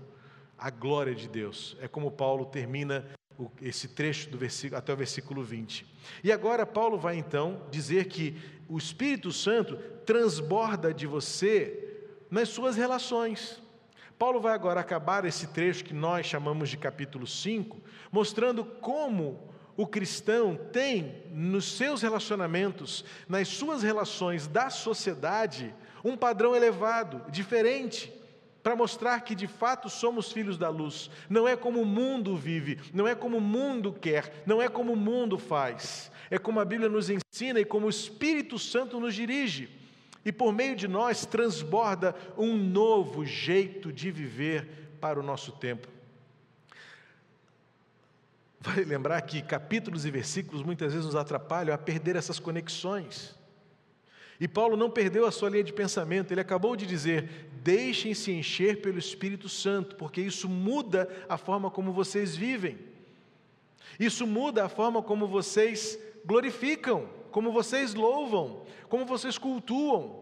a 0.58 0.70
glória 0.70 1.16
de 1.16 1.28
Deus. 1.28 1.76
É 1.82 1.88
como 1.88 2.12
Paulo 2.12 2.46
termina 2.46 3.06
esse 3.62 3.88
trecho 3.88 4.30
do 4.30 4.38
versículo, 4.38 4.78
até 4.78 4.94
o 4.94 4.98
versículo 4.98 5.44
20. 5.44 5.86
E 6.24 6.32
agora 6.32 6.66
Paulo 6.66 6.98
vai 6.98 7.18
então 7.18 7.62
dizer 7.72 8.06
que 8.06 8.38
o 8.70 8.78
Espírito 8.78 9.32
Santo 9.32 9.78
transborda 10.06 10.94
de 10.94 11.08
você 11.08 12.08
nas 12.30 12.50
suas 12.50 12.76
relações. 12.76 13.62
Paulo 14.18 14.40
vai 14.40 14.54
agora 14.54 14.80
acabar 14.80 15.26
esse 15.26 15.48
trecho 15.48 15.84
que 15.84 15.94
nós 15.94 16.28
chamamos 16.28 16.70
de 16.70 16.78
capítulo 16.78 17.26
5, 17.26 17.82
mostrando 18.12 18.64
como 18.64 19.50
o 19.76 19.88
cristão 19.88 20.56
tem 20.72 21.24
nos 21.32 21.76
seus 21.76 22.04
relacionamentos, 22.04 23.04
nas 23.28 23.48
suas 23.48 23.82
relações 23.82 24.46
da 24.46 24.70
sociedade, 24.70 25.74
um 26.04 26.18
padrão 26.18 26.56
elevado, 26.56 27.22
diferente, 27.32 28.12
para 28.62 28.76
mostrar 28.76 29.22
que 29.22 29.34
de 29.34 29.48
fato 29.48 29.90
somos 29.90 30.32
filhos 30.32 30.58
da 30.58 30.70
luz. 30.70 31.10
Não 31.30 31.48
é 31.48 31.56
como 31.56 31.82
o 31.82 31.86
mundo 31.86 32.36
vive, 32.36 32.80
não 32.94 33.08
é 33.08 33.16
como 33.16 33.38
o 33.38 33.42
mundo 33.42 33.92
quer, 33.92 34.44
não 34.46 34.62
é 34.62 34.68
como 34.68 34.94
o 34.94 34.98
mundo 34.98 35.38
faz. 35.38 36.12
É 36.30 36.38
como 36.38 36.60
a 36.60 36.66
Bíblia 36.66 36.90
nos 36.90 37.10
ensina 37.10 37.60
e 37.60 37.66
como 37.66 37.88
o 37.88 37.90
Espírito 37.90 38.58
Santo 38.58 39.00
nos 39.00 39.14
dirige 39.14 39.82
e 40.24 40.32
por 40.32 40.54
meio 40.54 40.76
de 40.76 40.88
nós 40.88 41.26
transborda 41.26 42.16
um 42.38 42.56
novo 42.56 43.26
jeito 43.26 43.92
de 43.92 44.12
viver 44.12 44.96
para 45.00 45.20
o 45.20 45.24
nosso 45.24 45.52
tempo. 45.54 45.88
Vale 48.60 48.84
lembrar 48.84 49.20
que 49.22 49.42
capítulos 49.42 50.06
e 50.06 50.12
versículos 50.12 50.62
muitas 50.62 50.94
vezes 50.94 51.08
nos 51.08 51.16
atrapalham 51.16 51.74
a 51.74 51.78
perder 51.78 52.16
essas 52.16 52.40
conexões. 52.40 53.36
E 54.42 54.48
Paulo 54.48 54.76
não 54.76 54.90
perdeu 54.90 55.26
a 55.26 55.32
sua 55.32 55.50
linha 55.50 55.64
de 55.64 55.72
pensamento, 55.72 56.34
ele 56.34 56.42
acabou 56.42 56.76
de 56.76 56.86
dizer: 56.86 57.48
deixem-se 57.64 58.30
encher 58.32 58.82
pelo 58.82 59.00
Espírito 59.00 59.48
Santo, 59.48 59.96
porque 59.96 60.20
isso 60.20 60.50
muda 60.50 61.08
a 61.30 61.38
forma 61.38 61.72
como 61.72 61.94
vocês 61.94 62.36
vivem, 62.36 62.78
isso 63.98 64.28
muda 64.28 64.66
a 64.66 64.70
forma 64.70 65.02
como 65.02 65.26
vocês 65.28 65.98
glorificam 66.26 67.22
como 67.32 67.52
vocês 67.52 67.94
louvam, 67.94 68.62
como 68.90 69.06
vocês 69.06 69.38
cultuam. 69.38 70.22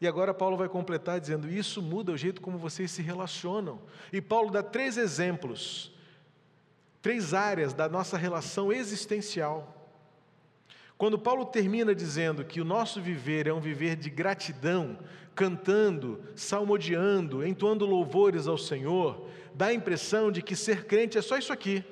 E 0.00 0.06
agora 0.06 0.32
Paulo 0.32 0.56
vai 0.56 0.68
completar 0.68 1.20
dizendo: 1.20 1.50
isso 1.50 1.82
muda 1.82 2.12
o 2.12 2.16
jeito 2.16 2.40
como 2.40 2.56
vocês 2.56 2.90
se 2.90 3.02
relacionam. 3.02 3.80
E 4.12 4.20
Paulo 4.20 4.50
dá 4.50 4.62
três 4.62 4.96
exemplos, 4.96 5.92
três 7.02 7.34
áreas 7.34 7.74
da 7.74 7.88
nossa 7.88 8.16
relação 8.16 8.72
existencial. 8.72 9.81
Quando 10.96 11.18
Paulo 11.18 11.44
termina 11.44 11.94
dizendo 11.94 12.44
que 12.44 12.60
o 12.60 12.64
nosso 12.64 13.00
viver 13.00 13.46
é 13.46 13.52
um 13.52 13.60
viver 13.60 13.96
de 13.96 14.08
gratidão, 14.08 14.98
cantando, 15.34 16.22
salmodiando, 16.36 17.46
entoando 17.46 17.86
louvores 17.86 18.46
ao 18.46 18.58
Senhor, 18.58 19.28
dá 19.54 19.66
a 19.66 19.74
impressão 19.74 20.30
de 20.30 20.42
que 20.42 20.54
ser 20.54 20.84
crente 20.84 21.18
é 21.18 21.22
só 21.22 21.36
isso 21.36 21.52
aqui. 21.52 21.84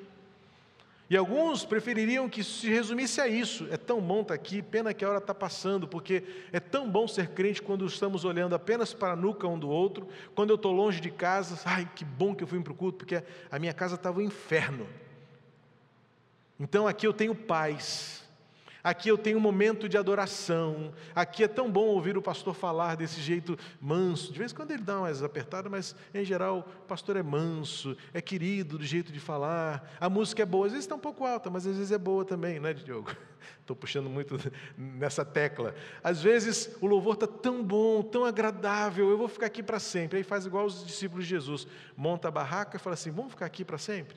E 1.11 1.17
alguns 1.17 1.65
prefeririam 1.65 2.29
que 2.29 2.45
se 2.45 2.69
resumisse 2.69 3.21
a 3.21 3.27
isso. 3.27 3.67
É 3.69 3.77
tão 3.77 4.01
bom 4.01 4.21
estar 4.21 4.33
aqui, 4.33 4.63
pena 4.63 4.95
que 4.95 5.05
a 5.05 5.09
hora 5.09 5.19
está 5.19 5.35
passando, 5.35 5.89
porque 5.89 6.23
é 6.53 6.61
tão 6.61 6.89
bom 6.89 7.09
ser 7.09 7.31
crente 7.31 7.61
quando 7.61 7.85
estamos 7.85 8.25
olhando 8.25 8.55
apenas 8.55 8.95
para 8.95 9.15
a 9.15 9.17
nuca 9.17 9.49
um 9.49 9.59
do 9.59 9.69
outro. 9.69 10.07
Quando 10.37 10.51
eu 10.51 10.55
estou 10.55 10.71
longe 10.71 11.01
de 11.01 11.11
casa, 11.11 11.61
ai, 11.65 11.91
que 11.97 12.05
bom 12.05 12.33
que 12.33 12.45
eu 12.45 12.47
fui 12.47 12.63
para 12.63 12.73
o 12.73 12.77
culto, 12.77 12.99
porque 12.99 13.25
a 13.51 13.59
minha 13.59 13.75
casa 13.75 13.97
estava 13.97 14.21
um 14.21 14.23
inferno. 14.23 14.87
Então 16.61 16.87
aqui 16.87 17.09
eu 17.09 17.13
tenho 17.13 17.35
paz. 17.35 18.20
Aqui 18.83 19.09
eu 19.09 19.19
tenho 19.19 19.37
um 19.37 19.41
momento 19.41 19.89
de 19.89 19.99
adoração. 19.99 20.93
Aqui 21.15 21.45
é 21.45 21.49
tão 21.49 21.71
bom 21.71 21.87
ouvir 21.87 22.17
o 22.17 22.23
pastor 22.23 22.55
falar 22.55 22.97
desse 22.97 23.21
jeito 23.21 23.59
manso. 23.81 24.33
De 24.33 24.39
vez 24.39 24.53
em 24.53 24.55
quando 24.55 24.71
ele 24.71 24.83
dá 24.83 25.01
umas 25.01 25.23
apertadas, 25.23 25.71
mas 25.71 25.97
em 26.15 26.25
geral 26.25 26.67
o 26.85 26.87
pastor 26.87 27.17
é 27.17 27.23
manso, 27.23 27.97
é 28.15 28.21
querido 28.21 28.79
do 28.79 28.85
jeito 28.85 29.13
de 29.13 29.21
falar. 29.21 29.97
A 30.01 30.09
música 30.09 30.43
é 30.43 30.47
boa, 30.47 30.67
às 30.67 30.73
vezes 30.73 30.87
está 30.87 30.95
um 30.95 31.01
pouco 31.01 31.27
alta, 31.27 31.51
mas 31.51 31.67
às 31.67 31.77
vezes 31.77 31.93
é 31.93 31.99
boa 31.99 32.25
também, 32.25 32.59
né, 32.59 32.73
Diogo? 32.73 33.11
Estou 33.61 33.77
puxando 33.77 34.09
muito 34.09 34.37
nessa 34.77 35.25
tecla. 35.25 35.75
Às 36.03 36.23
vezes 36.23 36.77
o 36.81 36.87
louvor 36.87 37.15
está 37.15 37.27
tão 37.27 37.63
bom, 37.63 38.03
tão 38.03 38.25
agradável, 38.25 39.11
eu 39.11 39.19
vou 39.19 39.29
ficar 39.29 39.47
aqui 39.47 39.63
para 39.63 39.79
sempre. 39.79 40.19
Aí 40.19 40.25
faz 40.25 40.47
igual 40.47 40.65
os 40.65 40.87
discípulos 40.87 41.25
de 41.25 41.31
Jesus: 41.31 41.67
monta 41.97 42.29
a 42.29 42.31
barraca 42.31 42.77
e 42.77 42.81
fala 42.81 42.95
assim: 42.95 43.11
vamos 43.11 43.33
ficar 43.33 43.47
aqui 43.47 43.65
para 43.65 43.79
sempre. 43.79 44.17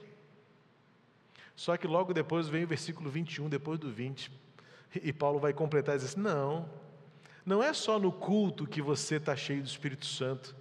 Só 1.55 1.77
que 1.77 1.85
logo 1.85 2.13
depois 2.13 2.47
vem 2.47 2.63
o 2.63 2.67
versículo 2.67 3.09
21, 3.09 3.47
depois 3.47 3.77
do 3.77 3.91
20. 3.91 4.31
E 5.01 5.11
Paulo 5.11 5.39
vai 5.39 5.53
completar 5.53 5.95
e 5.95 5.97
dizer 5.97 6.11
assim: 6.11 6.21
não, 6.21 6.69
não 7.45 7.63
é 7.63 7.73
só 7.73 7.97
no 7.97 8.11
culto 8.11 8.67
que 8.67 8.81
você 8.81 9.15
está 9.15 9.35
cheio 9.35 9.61
do 9.61 9.67
Espírito 9.67 10.05
Santo. 10.05 10.55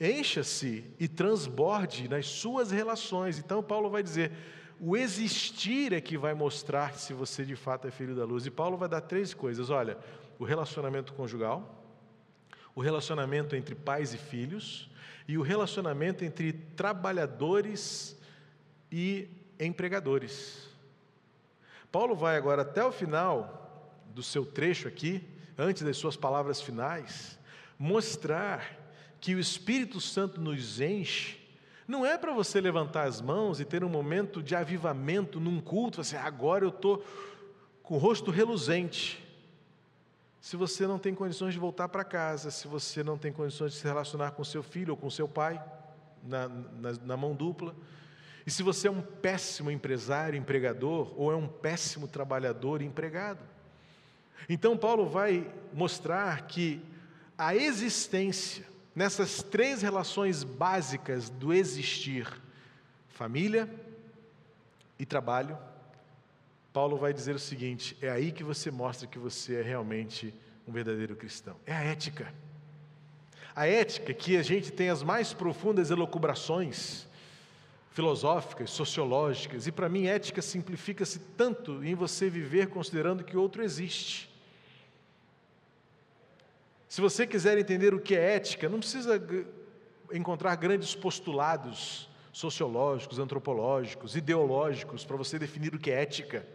Encha-se 0.00 0.84
e 0.98 1.08
transborde 1.08 2.08
nas 2.08 2.26
suas 2.26 2.70
relações. 2.70 3.38
Então, 3.38 3.62
Paulo 3.62 3.90
vai 3.90 4.02
dizer: 4.02 4.32
o 4.80 4.96
existir 4.96 5.92
é 5.92 6.00
que 6.00 6.16
vai 6.16 6.34
mostrar 6.34 6.94
se 6.94 7.12
você 7.12 7.44
de 7.44 7.56
fato 7.56 7.88
é 7.88 7.90
filho 7.90 8.14
da 8.14 8.24
luz. 8.24 8.46
E 8.46 8.50
Paulo 8.50 8.76
vai 8.76 8.88
dar 8.88 9.00
três 9.00 9.34
coisas: 9.34 9.70
olha, 9.70 9.98
o 10.38 10.44
relacionamento 10.44 11.12
conjugal, 11.14 11.84
o 12.74 12.80
relacionamento 12.80 13.56
entre 13.56 13.74
pais 13.74 14.14
e 14.14 14.18
filhos, 14.18 14.88
e 15.26 15.36
o 15.36 15.42
relacionamento 15.42 16.24
entre 16.24 16.52
trabalhadores 16.52 18.16
e 18.90 19.28
empregadores. 19.58 20.68
Paulo 21.90 22.14
vai 22.14 22.36
agora 22.36 22.62
até 22.62 22.84
o 22.84 22.92
final 22.92 23.67
do 24.14 24.22
seu 24.22 24.44
trecho 24.44 24.88
aqui, 24.88 25.22
antes 25.56 25.82
das 25.82 25.96
suas 25.96 26.16
palavras 26.16 26.60
finais, 26.60 27.38
mostrar 27.78 28.76
que 29.20 29.34
o 29.34 29.40
Espírito 29.40 30.00
Santo 30.00 30.40
nos 30.40 30.80
enche, 30.80 31.38
não 31.86 32.04
é 32.04 32.18
para 32.18 32.32
você 32.32 32.60
levantar 32.60 33.04
as 33.04 33.20
mãos 33.20 33.60
e 33.60 33.64
ter 33.64 33.82
um 33.82 33.88
momento 33.88 34.42
de 34.42 34.54
avivamento 34.54 35.40
num 35.40 35.60
culto, 35.60 36.00
assim, 36.00 36.16
agora 36.16 36.64
eu 36.64 36.68
estou 36.68 37.04
com 37.82 37.94
o 37.94 37.98
rosto 37.98 38.30
reluzente. 38.30 39.24
Se 40.40 40.54
você 40.56 40.86
não 40.86 40.98
tem 40.98 41.14
condições 41.14 41.54
de 41.54 41.58
voltar 41.58 41.88
para 41.88 42.04
casa, 42.04 42.50
se 42.50 42.68
você 42.68 43.02
não 43.02 43.16
tem 43.16 43.32
condições 43.32 43.72
de 43.72 43.78
se 43.78 43.84
relacionar 43.84 44.32
com 44.32 44.44
seu 44.44 44.62
filho 44.62 44.92
ou 44.92 44.96
com 44.96 45.08
seu 45.08 45.26
pai, 45.26 45.62
na, 46.22 46.48
na, 46.48 46.92
na 47.04 47.16
mão 47.16 47.34
dupla, 47.34 47.74
e 48.46 48.50
se 48.50 48.62
você 48.62 48.88
é 48.88 48.90
um 48.90 49.02
péssimo 49.02 49.70
empresário, 49.70 50.38
empregador, 50.38 51.12
ou 51.20 51.32
é 51.32 51.36
um 51.36 51.46
péssimo 51.46 52.08
trabalhador, 52.08 52.80
empregado. 52.80 53.40
Então, 54.48 54.76
Paulo 54.76 55.08
vai 55.08 55.50
mostrar 55.72 56.46
que 56.46 56.80
a 57.36 57.54
existência, 57.54 58.64
nessas 58.94 59.42
três 59.42 59.80
relações 59.80 60.42
básicas 60.44 61.30
do 61.30 61.52
existir, 61.52 62.26
família 63.08 63.68
e 64.98 65.06
trabalho, 65.06 65.56
Paulo 66.72 66.96
vai 66.96 67.12
dizer 67.12 67.34
o 67.34 67.38
seguinte: 67.38 67.96
é 68.02 68.10
aí 68.10 68.32
que 68.32 68.44
você 68.44 68.70
mostra 68.70 69.06
que 69.06 69.18
você 69.18 69.56
é 69.56 69.62
realmente 69.62 70.34
um 70.66 70.72
verdadeiro 70.72 71.16
cristão. 71.16 71.56
É 71.66 71.72
a 71.72 71.82
ética. 71.82 72.32
A 73.54 73.66
ética 73.66 74.14
que 74.14 74.36
a 74.36 74.42
gente 74.42 74.70
tem 74.70 74.88
as 74.88 75.02
mais 75.02 75.32
profundas 75.32 75.90
elucubrações 75.90 77.08
filosóficas, 77.98 78.70
sociológicas, 78.70 79.66
e 79.66 79.72
para 79.72 79.88
mim 79.88 80.06
ética 80.06 80.40
simplifica-se 80.40 81.18
tanto 81.36 81.82
em 81.82 81.96
você 81.96 82.30
viver 82.30 82.68
considerando 82.68 83.24
que 83.24 83.36
outro 83.36 83.60
existe. 83.60 84.30
Se 86.88 87.00
você 87.00 87.26
quiser 87.26 87.58
entender 87.58 87.92
o 87.92 88.00
que 88.00 88.14
é 88.14 88.36
ética, 88.36 88.68
não 88.68 88.78
precisa 88.78 89.20
encontrar 90.12 90.54
grandes 90.54 90.94
postulados 90.94 92.08
sociológicos, 92.32 93.18
antropológicos, 93.18 94.14
ideológicos 94.14 95.04
para 95.04 95.16
você 95.16 95.36
definir 95.36 95.74
o 95.74 95.78
que 95.80 95.90
é 95.90 96.00
ética. 96.00 96.46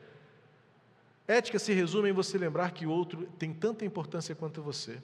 Ética 1.27 1.59
se 1.59 1.73
resume 1.73 2.11
em 2.11 2.13
você 2.13 2.37
lembrar 2.37 2.71
que 2.71 2.85
o 2.85 2.89
outro 2.89 3.27
tem 3.37 3.53
tanta 3.53 3.83
importância 3.83 4.33
quanto 4.33 4.61
você, 4.61 4.97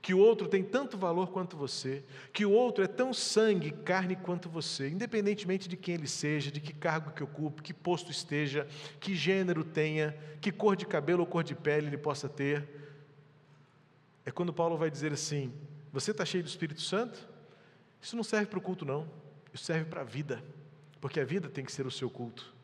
que 0.00 0.14
o 0.14 0.18
outro 0.18 0.46
tem 0.46 0.62
tanto 0.62 0.96
valor 0.96 1.30
quanto 1.30 1.56
você, 1.56 2.04
que 2.32 2.46
o 2.46 2.52
outro 2.52 2.84
é 2.84 2.86
tão 2.86 3.12
sangue, 3.12 3.70
carne 3.70 4.14
quanto 4.16 4.48
você, 4.48 4.88
independentemente 4.88 5.68
de 5.68 5.76
quem 5.76 5.94
ele 5.94 6.06
seja, 6.06 6.50
de 6.50 6.60
que 6.60 6.72
cargo 6.72 7.10
que 7.10 7.22
ocupe, 7.22 7.62
que 7.62 7.74
posto 7.74 8.10
esteja, 8.10 8.66
que 9.00 9.14
gênero 9.14 9.64
tenha, 9.64 10.16
que 10.40 10.52
cor 10.52 10.76
de 10.76 10.86
cabelo 10.86 11.20
ou 11.20 11.26
cor 11.26 11.42
de 11.42 11.54
pele 11.54 11.88
ele 11.88 11.98
possa 11.98 12.28
ter. 12.28 12.68
É 14.24 14.30
quando 14.30 14.52
Paulo 14.52 14.76
vai 14.76 14.90
dizer 14.90 15.12
assim: 15.12 15.52
Você 15.92 16.12
está 16.12 16.24
cheio 16.24 16.44
do 16.44 16.48
Espírito 16.48 16.80
Santo? 16.80 17.28
Isso 18.00 18.14
não 18.14 18.22
serve 18.22 18.46
para 18.46 18.58
o 18.58 18.62
culto, 18.62 18.84
não. 18.84 19.08
Isso 19.52 19.64
serve 19.64 19.86
para 19.86 20.02
a 20.02 20.04
vida, 20.04 20.42
porque 21.00 21.18
a 21.18 21.24
vida 21.24 21.48
tem 21.48 21.64
que 21.64 21.72
ser 21.72 21.86
o 21.86 21.90
seu 21.90 22.08
culto 22.08 22.58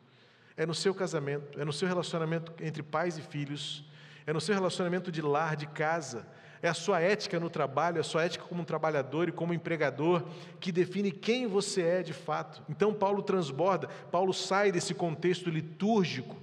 é 0.57 0.65
no 0.65 0.73
seu 0.73 0.93
casamento, 0.93 1.59
é 1.59 1.65
no 1.65 1.73
seu 1.73 1.87
relacionamento 1.87 2.53
entre 2.61 2.81
pais 2.81 3.17
e 3.17 3.21
filhos, 3.21 3.83
é 4.25 4.31
no 4.31 4.39
seu 4.39 4.55
relacionamento 4.55 5.11
de 5.11 5.21
lar, 5.21 5.55
de 5.55 5.67
casa, 5.67 6.25
é 6.65 6.69
a 6.69 6.73
sua 6.73 6.99
ética 6.99 7.39
no 7.39 7.49
trabalho, 7.49 7.97
é 7.97 7.99
a 7.99 8.03
sua 8.03 8.23
ética 8.25 8.45
como 8.45 8.61
um 8.61 8.65
trabalhador 8.65 9.29
e 9.29 9.31
como 9.31 9.53
empregador 9.53 10.23
que 10.59 10.71
define 10.71 11.11
quem 11.11 11.45
você 11.45 11.81
é 11.81 12.03
de 12.03 12.13
fato. 12.13 12.61
Então 12.67 12.93
Paulo 12.93 13.21
transborda, 13.21 13.87
Paulo 14.11 14.33
sai 14.33 14.71
desse 14.71 14.93
contexto 14.93 15.49
litúrgico 15.49 16.35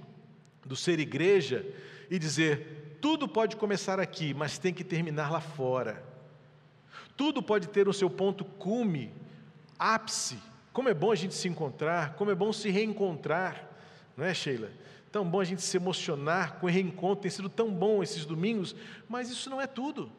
do 0.65 0.75
ser 0.75 0.99
igreja 0.99 1.65
e 2.09 2.17
dizer: 2.17 2.97
tudo 3.01 3.27
pode 3.27 3.57
começar 3.57 3.99
aqui, 3.99 4.33
mas 4.33 4.57
tem 4.57 4.73
que 4.73 4.83
terminar 4.83 5.29
lá 5.29 5.41
fora. 5.41 6.01
Tudo 7.17 7.43
pode 7.43 7.67
ter 7.67 7.87
o 7.89 7.93
seu 7.93 8.09
ponto 8.09 8.45
cume, 8.45 9.11
ápice. 9.77 10.39
Como 10.71 10.89
é 10.89 10.93
bom 10.93 11.11
a 11.11 11.15
gente 11.15 11.33
se 11.33 11.47
encontrar, 11.47 12.13
como 12.13 12.31
é 12.31 12.35
bom 12.35 12.53
se 12.53 12.69
reencontrar. 12.69 13.69
Não 14.15 14.25
é, 14.25 14.33
Sheila? 14.33 14.71
Tão 15.13 15.23
bom 15.23 15.39
a 15.39 15.43
gente 15.43 15.61
se 15.61 15.77
emocionar 15.77 16.55
com 16.55 16.65
o 16.65 16.69
reencontro, 16.69 17.21
tem 17.21 17.29
sido 17.29 17.47
tão 17.47 17.71
bom 17.71 18.01
esses 18.01 18.25
domingos, 18.25 18.75
mas 19.07 19.29
isso 19.29 19.47
não 19.47 19.61
é 19.61 19.67
tudo. 19.67 20.11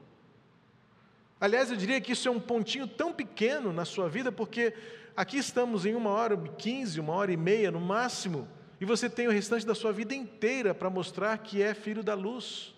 Aliás, 1.41 1.69
eu 1.69 1.77
diria 1.77 2.01
que 2.01 2.13
isso 2.13 2.29
é 2.29 2.31
um 2.31 2.39
pontinho 2.39 2.87
tão 2.87 3.13
pequeno 3.13 3.73
na 3.73 3.85
sua 3.85 4.09
vida, 4.09 4.31
porque 4.31 4.73
aqui 5.17 5.37
estamos 5.37 5.85
em 5.85 5.97
uma 5.97 6.11
hora 6.11 6.41
e 6.45 6.49
quinze, 6.51 7.01
uma 7.01 7.13
hora 7.13 7.33
e 7.33 7.37
meia 7.37 7.73
no 7.73 7.81
máximo, 7.81 8.47
e 8.81 8.85
você 8.85 9.11
tem 9.11 9.27
o 9.27 9.33
restante 9.33 9.67
da 9.67 9.75
sua 9.75 9.93
vida 9.93 10.15
inteira 10.15 10.73
para 10.73 10.89
mostrar 10.89 11.39
que 11.39 11.61
é 11.61 11.75
filho 11.75 12.05
da 12.05 12.15
luz, 12.15 12.73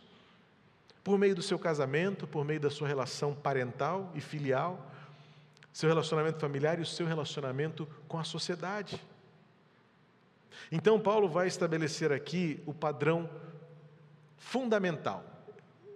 por 1.04 1.18
meio 1.18 1.35
do 1.35 1.42
seu 1.42 1.58
casamento, 1.58 2.26
por 2.26 2.46
meio 2.46 2.61
da 2.61 2.70
sua 2.70 2.88
relação 2.88 3.35
parental 3.35 4.11
e 4.14 4.23
filial, 4.23 4.90
seu 5.70 5.87
relacionamento 5.87 6.40
familiar 6.40 6.78
e 6.78 6.82
o 6.82 6.87
seu 6.87 7.06
relacionamento 7.06 7.87
com 8.08 8.18
a 8.18 8.25
sociedade. 8.25 8.99
Então, 10.70 10.98
Paulo 10.98 11.28
vai 11.28 11.46
estabelecer 11.46 12.12
aqui 12.12 12.62
o 12.66 12.75
padrão 12.75 13.28
fundamental. 14.36 15.25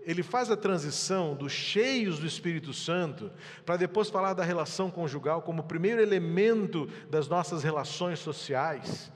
Ele 0.03 0.23
faz 0.23 0.51
a 0.51 0.57
transição 0.57 1.35
dos 1.35 1.53
cheios 1.53 2.19
do 2.19 2.27
Espírito 2.27 2.73
Santo 2.73 3.31
para 3.67 3.77
depois 3.77 4.09
falar 4.09 4.33
da 4.33 4.43
relação 4.43 4.91
conjugal 4.91 5.43
como 5.43 5.63
primeiro 5.63 6.01
elemento 6.01 6.89
das 7.11 7.29
nossas 7.29 7.63
relações 7.63 8.19
sociais. 8.19 9.13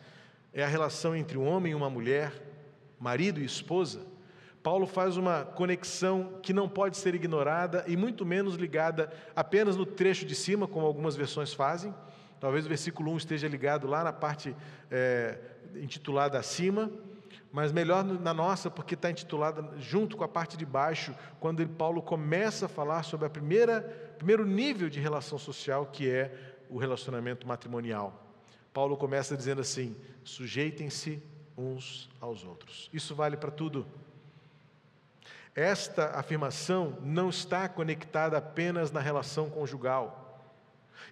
É 0.52 0.62
a 0.62 0.68
relação 0.68 1.16
entre 1.16 1.38
um 1.38 1.46
homem 1.46 1.72
e 1.72 1.74
uma 1.74 1.88
mulher, 1.88 2.32
marido 3.00 3.40
e 3.40 3.44
esposa. 3.44 4.06
Paulo 4.62 4.86
faz 4.86 5.16
uma 5.16 5.44
conexão 5.44 6.38
que 6.42 6.52
não 6.52 6.68
pode 6.68 6.96
ser 6.96 7.14
ignorada 7.14 7.84
e 7.86 7.96
muito 7.96 8.24
menos 8.24 8.54
ligada 8.54 9.12
apenas 9.34 9.76
no 9.76 9.84
trecho 9.84 10.24
de 10.24 10.34
cima, 10.34 10.68
como 10.68 10.86
algumas 10.86 11.16
versões 11.16 11.52
fazem, 11.52 11.94
Talvez 12.40 12.66
o 12.66 12.68
versículo 12.68 13.12
1 13.12 13.16
esteja 13.18 13.48
ligado 13.48 13.86
lá 13.86 14.04
na 14.04 14.12
parte 14.12 14.54
é, 14.90 15.38
intitulada 15.76 16.38
acima, 16.38 16.90
mas 17.52 17.72
melhor 17.72 18.04
na 18.04 18.34
nossa, 18.34 18.70
porque 18.70 18.94
está 18.94 19.10
intitulada 19.10 19.64
junto 19.78 20.16
com 20.16 20.24
a 20.24 20.28
parte 20.28 20.56
de 20.56 20.66
baixo, 20.66 21.14
quando 21.38 21.66
Paulo 21.68 22.02
começa 22.02 22.66
a 22.66 22.68
falar 22.68 23.02
sobre 23.02 23.26
a 23.26 23.30
primeira 23.30 23.80
primeiro 24.18 24.46
nível 24.46 24.88
de 24.88 25.00
relação 25.00 25.38
social, 25.38 25.86
que 25.86 26.08
é 26.08 26.34
o 26.70 26.78
relacionamento 26.78 27.46
matrimonial. 27.46 28.24
Paulo 28.72 28.96
começa 28.96 29.36
dizendo 29.36 29.60
assim: 29.60 29.96
sujeitem-se 30.24 31.22
uns 31.56 32.10
aos 32.20 32.44
outros. 32.44 32.90
Isso 32.92 33.14
vale 33.14 33.36
para 33.36 33.50
tudo. 33.50 33.86
Esta 35.54 36.18
afirmação 36.18 36.98
não 37.00 37.28
está 37.28 37.68
conectada 37.68 38.36
apenas 38.36 38.90
na 38.90 39.00
relação 39.00 39.48
conjugal 39.48 40.23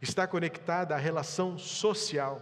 está 0.00 0.26
conectada 0.26 0.94
à 0.94 0.98
relação 0.98 1.58
social. 1.58 2.40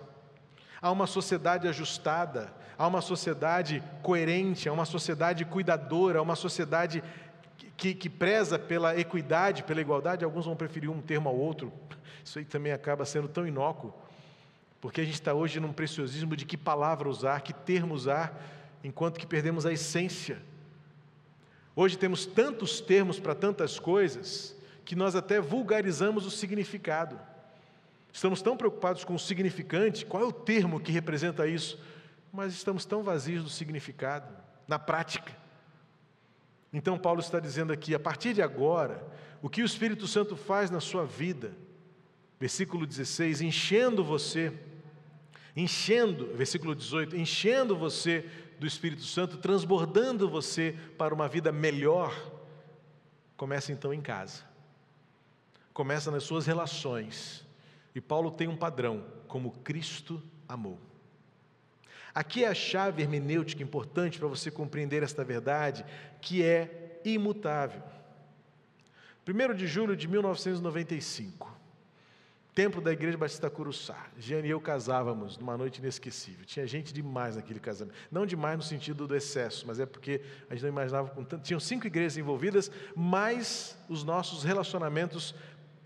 Há 0.80 0.90
uma 0.90 1.06
sociedade 1.06 1.68
ajustada, 1.68 2.52
há 2.78 2.86
uma 2.86 3.00
sociedade 3.00 3.82
coerente, 4.02 4.68
há 4.68 4.72
uma 4.72 4.86
sociedade 4.86 5.44
cuidadora, 5.44 6.18
há 6.18 6.22
uma 6.22 6.36
sociedade 6.36 7.02
que, 7.76 7.94
que 7.94 8.08
preza 8.08 8.58
pela 8.58 8.98
equidade, 8.98 9.62
pela 9.62 9.80
igualdade. 9.80 10.24
Alguns 10.24 10.46
vão 10.46 10.56
preferir 10.56 10.90
um 10.90 11.00
termo 11.00 11.28
ao 11.28 11.36
outro. 11.36 11.72
Isso 12.24 12.38
aí 12.38 12.44
também 12.44 12.72
acaba 12.72 13.04
sendo 13.04 13.28
tão 13.28 13.46
inócuo, 13.46 13.92
porque 14.80 15.00
a 15.00 15.04
gente 15.04 15.14
está 15.14 15.34
hoje 15.34 15.60
num 15.60 15.72
preciosismo 15.72 16.36
de 16.36 16.44
que 16.44 16.56
palavra 16.56 17.08
usar, 17.08 17.40
que 17.40 17.52
termo 17.52 17.94
usar, 17.94 18.40
enquanto 18.84 19.18
que 19.18 19.26
perdemos 19.26 19.66
a 19.66 19.72
essência. 19.72 20.38
Hoje 21.74 21.96
temos 21.96 22.26
tantos 22.26 22.80
termos 22.80 23.18
para 23.18 23.34
tantas 23.34 23.78
coisas 23.78 24.56
que 24.84 24.96
nós 24.96 25.14
até 25.14 25.40
vulgarizamos 25.40 26.26
o 26.26 26.30
significado. 26.30 27.18
Estamos 28.12 28.42
tão 28.42 28.56
preocupados 28.56 29.04
com 29.04 29.14
o 29.14 29.18
significante, 29.18 30.04
qual 30.04 30.22
é 30.22 30.26
o 30.26 30.32
termo 30.32 30.80
que 30.80 30.92
representa 30.92 31.46
isso, 31.46 31.80
mas 32.32 32.52
estamos 32.52 32.84
tão 32.84 33.02
vazios 33.02 33.44
do 33.44 33.50
significado, 33.50 34.32
na 34.66 34.78
prática. 34.78 35.36
Então, 36.72 36.98
Paulo 36.98 37.20
está 37.20 37.40
dizendo 37.40 37.72
aqui, 37.72 37.94
a 37.94 37.98
partir 37.98 38.34
de 38.34 38.42
agora, 38.42 39.04
o 39.42 39.48
que 39.48 39.62
o 39.62 39.66
Espírito 39.66 40.06
Santo 40.06 40.36
faz 40.36 40.70
na 40.70 40.80
sua 40.80 41.04
vida, 41.04 41.52
versículo 42.38 42.86
16, 42.86 43.40
enchendo 43.40 44.04
você, 44.04 44.52
enchendo, 45.56 46.34
versículo 46.34 46.74
18, 46.74 47.16
enchendo 47.16 47.76
você 47.76 48.28
do 48.58 48.66
Espírito 48.66 49.02
Santo, 49.02 49.38
transbordando 49.38 50.28
você 50.28 50.76
para 50.96 51.14
uma 51.14 51.28
vida 51.28 51.50
melhor, 51.50 52.14
começa 53.36 53.72
então 53.72 53.92
em 53.92 54.00
casa, 54.00 54.44
começa 55.72 56.10
nas 56.10 56.24
suas 56.24 56.46
relações 56.46 57.48
e 57.94 58.00
Paulo 58.00 58.30
tem 58.30 58.48
um 58.48 58.56
padrão, 58.56 59.04
como 59.26 59.50
Cristo 59.50 60.22
amou. 60.48 60.78
Aqui 62.14 62.44
é 62.44 62.48
a 62.48 62.54
chave 62.54 63.02
hermenêutica 63.02 63.62
importante 63.62 64.18
para 64.18 64.28
você 64.28 64.50
compreender 64.50 65.02
esta 65.02 65.24
verdade, 65.24 65.84
que 66.20 66.42
é 66.42 67.00
imutável. 67.04 67.82
1 69.26 69.54
de 69.54 69.66
julho 69.66 69.96
de 69.96 70.08
1995, 70.08 71.56
templo 72.52 72.80
da 72.80 72.92
Igreja 72.92 73.16
Batista 73.16 73.48
Curuçá. 73.48 74.08
Jeane 74.18 74.48
e 74.48 74.50
eu 74.50 74.60
casávamos 74.60 75.38
numa 75.38 75.56
noite 75.56 75.78
inesquecível. 75.78 76.44
Tinha 76.44 76.66
gente 76.66 76.92
demais 76.92 77.36
naquele 77.36 77.60
casamento. 77.60 77.96
Não 78.10 78.26
demais 78.26 78.56
no 78.56 78.62
sentido 78.62 79.06
do 79.06 79.14
excesso, 79.14 79.66
mas 79.66 79.78
é 79.78 79.86
porque 79.86 80.20
a 80.48 80.54
gente 80.54 80.62
não 80.62 80.70
imaginava 80.70 81.10
com 81.10 81.22
tanto. 81.22 81.44
Tinham 81.44 81.60
cinco 81.60 81.86
igrejas 81.86 82.16
envolvidas, 82.16 82.72
mais 82.96 83.78
os 83.88 84.02
nossos 84.02 84.42
relacionamentos 84.42 85.34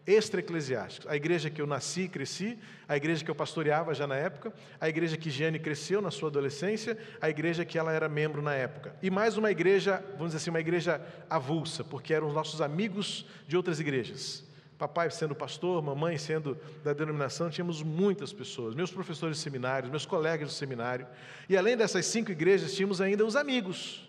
extra-eclesiásticos. 0.06 1.10
A 1.10 1.16
igreja 1.16 1.48
que 1.48 1.60
eu 1.60 1.66
nasci 1.66 2.02
e 2.02 2.08
cresci, 2.08 2.58
a 2.88 2.96
igreja 2.96 3.24
que 3.24 3.30
eu 3.30 3.34
pastoreava 3.34 3.94
já 3.94 4.06
na 4.06 4.16
época, 4.16 4.52
a 4.80 4.88
igreja 4.88 5.16
que 5.16 5.30
Giane 5.30 5.58
cresceu 5.58 6.02
na 6.02 6.10
sua 6.10 6.28
adolescência, 6.28 6.98
a 7.20 7.30
igreja 7.30 7.64
que 7.64 7.78
ela 7.78 7.92
era 7.92 8.08
membro 8.08 8.42
na 8.42 8.54
época. 8.54 8.94
E 9.02 9.10
mais 9.10 9.36
uma 9.36 9.50
igreja, 9.50 10.04
vamos 10.12 10.28
dizer 10.28 10.38
assim, 10.38 10.50
uma 10.50 10.60
igreja 10.60 11.00
avulsa, 11.28 11.82
porque 11.82 12.12
eram 12.12 12.28
os 12.28 12.34
nossos 12.34 12.60
amigos 12.60 13.26
de 13.48 13.56
outras 13.56 13.80
igrejas. 13.80 14.44
Papai 14.76 15.10
sendo 15.10 15.34
pastor, 15.34 15.80
mamãe 15.82 16.18
sendo 16.18 16.58
da 16.82 16.92
denominação, 16.92 17.48
tínhamos 17.48 17.82
muitas 17.82 18.32
pessoas, 18.32 18.74
meus 18.74 18.90
professores 18.90 19.36
de 19.36 19.42
seminário, 19.42 19.88
meus 19.88 20.04
colegas 20.04 20.48
do 20.48 20.54
seminário. 20.54 21.06
E 21.48 21.56
além 21.56 21.76
dessas 21.76 22.04
cinco 22.06 22.32
igrejas, 22.32 22.74
tínhamos 22.74 23.00
ainda 23.00 23.24
os 23.24 23.36
amigos, 23.36 24.06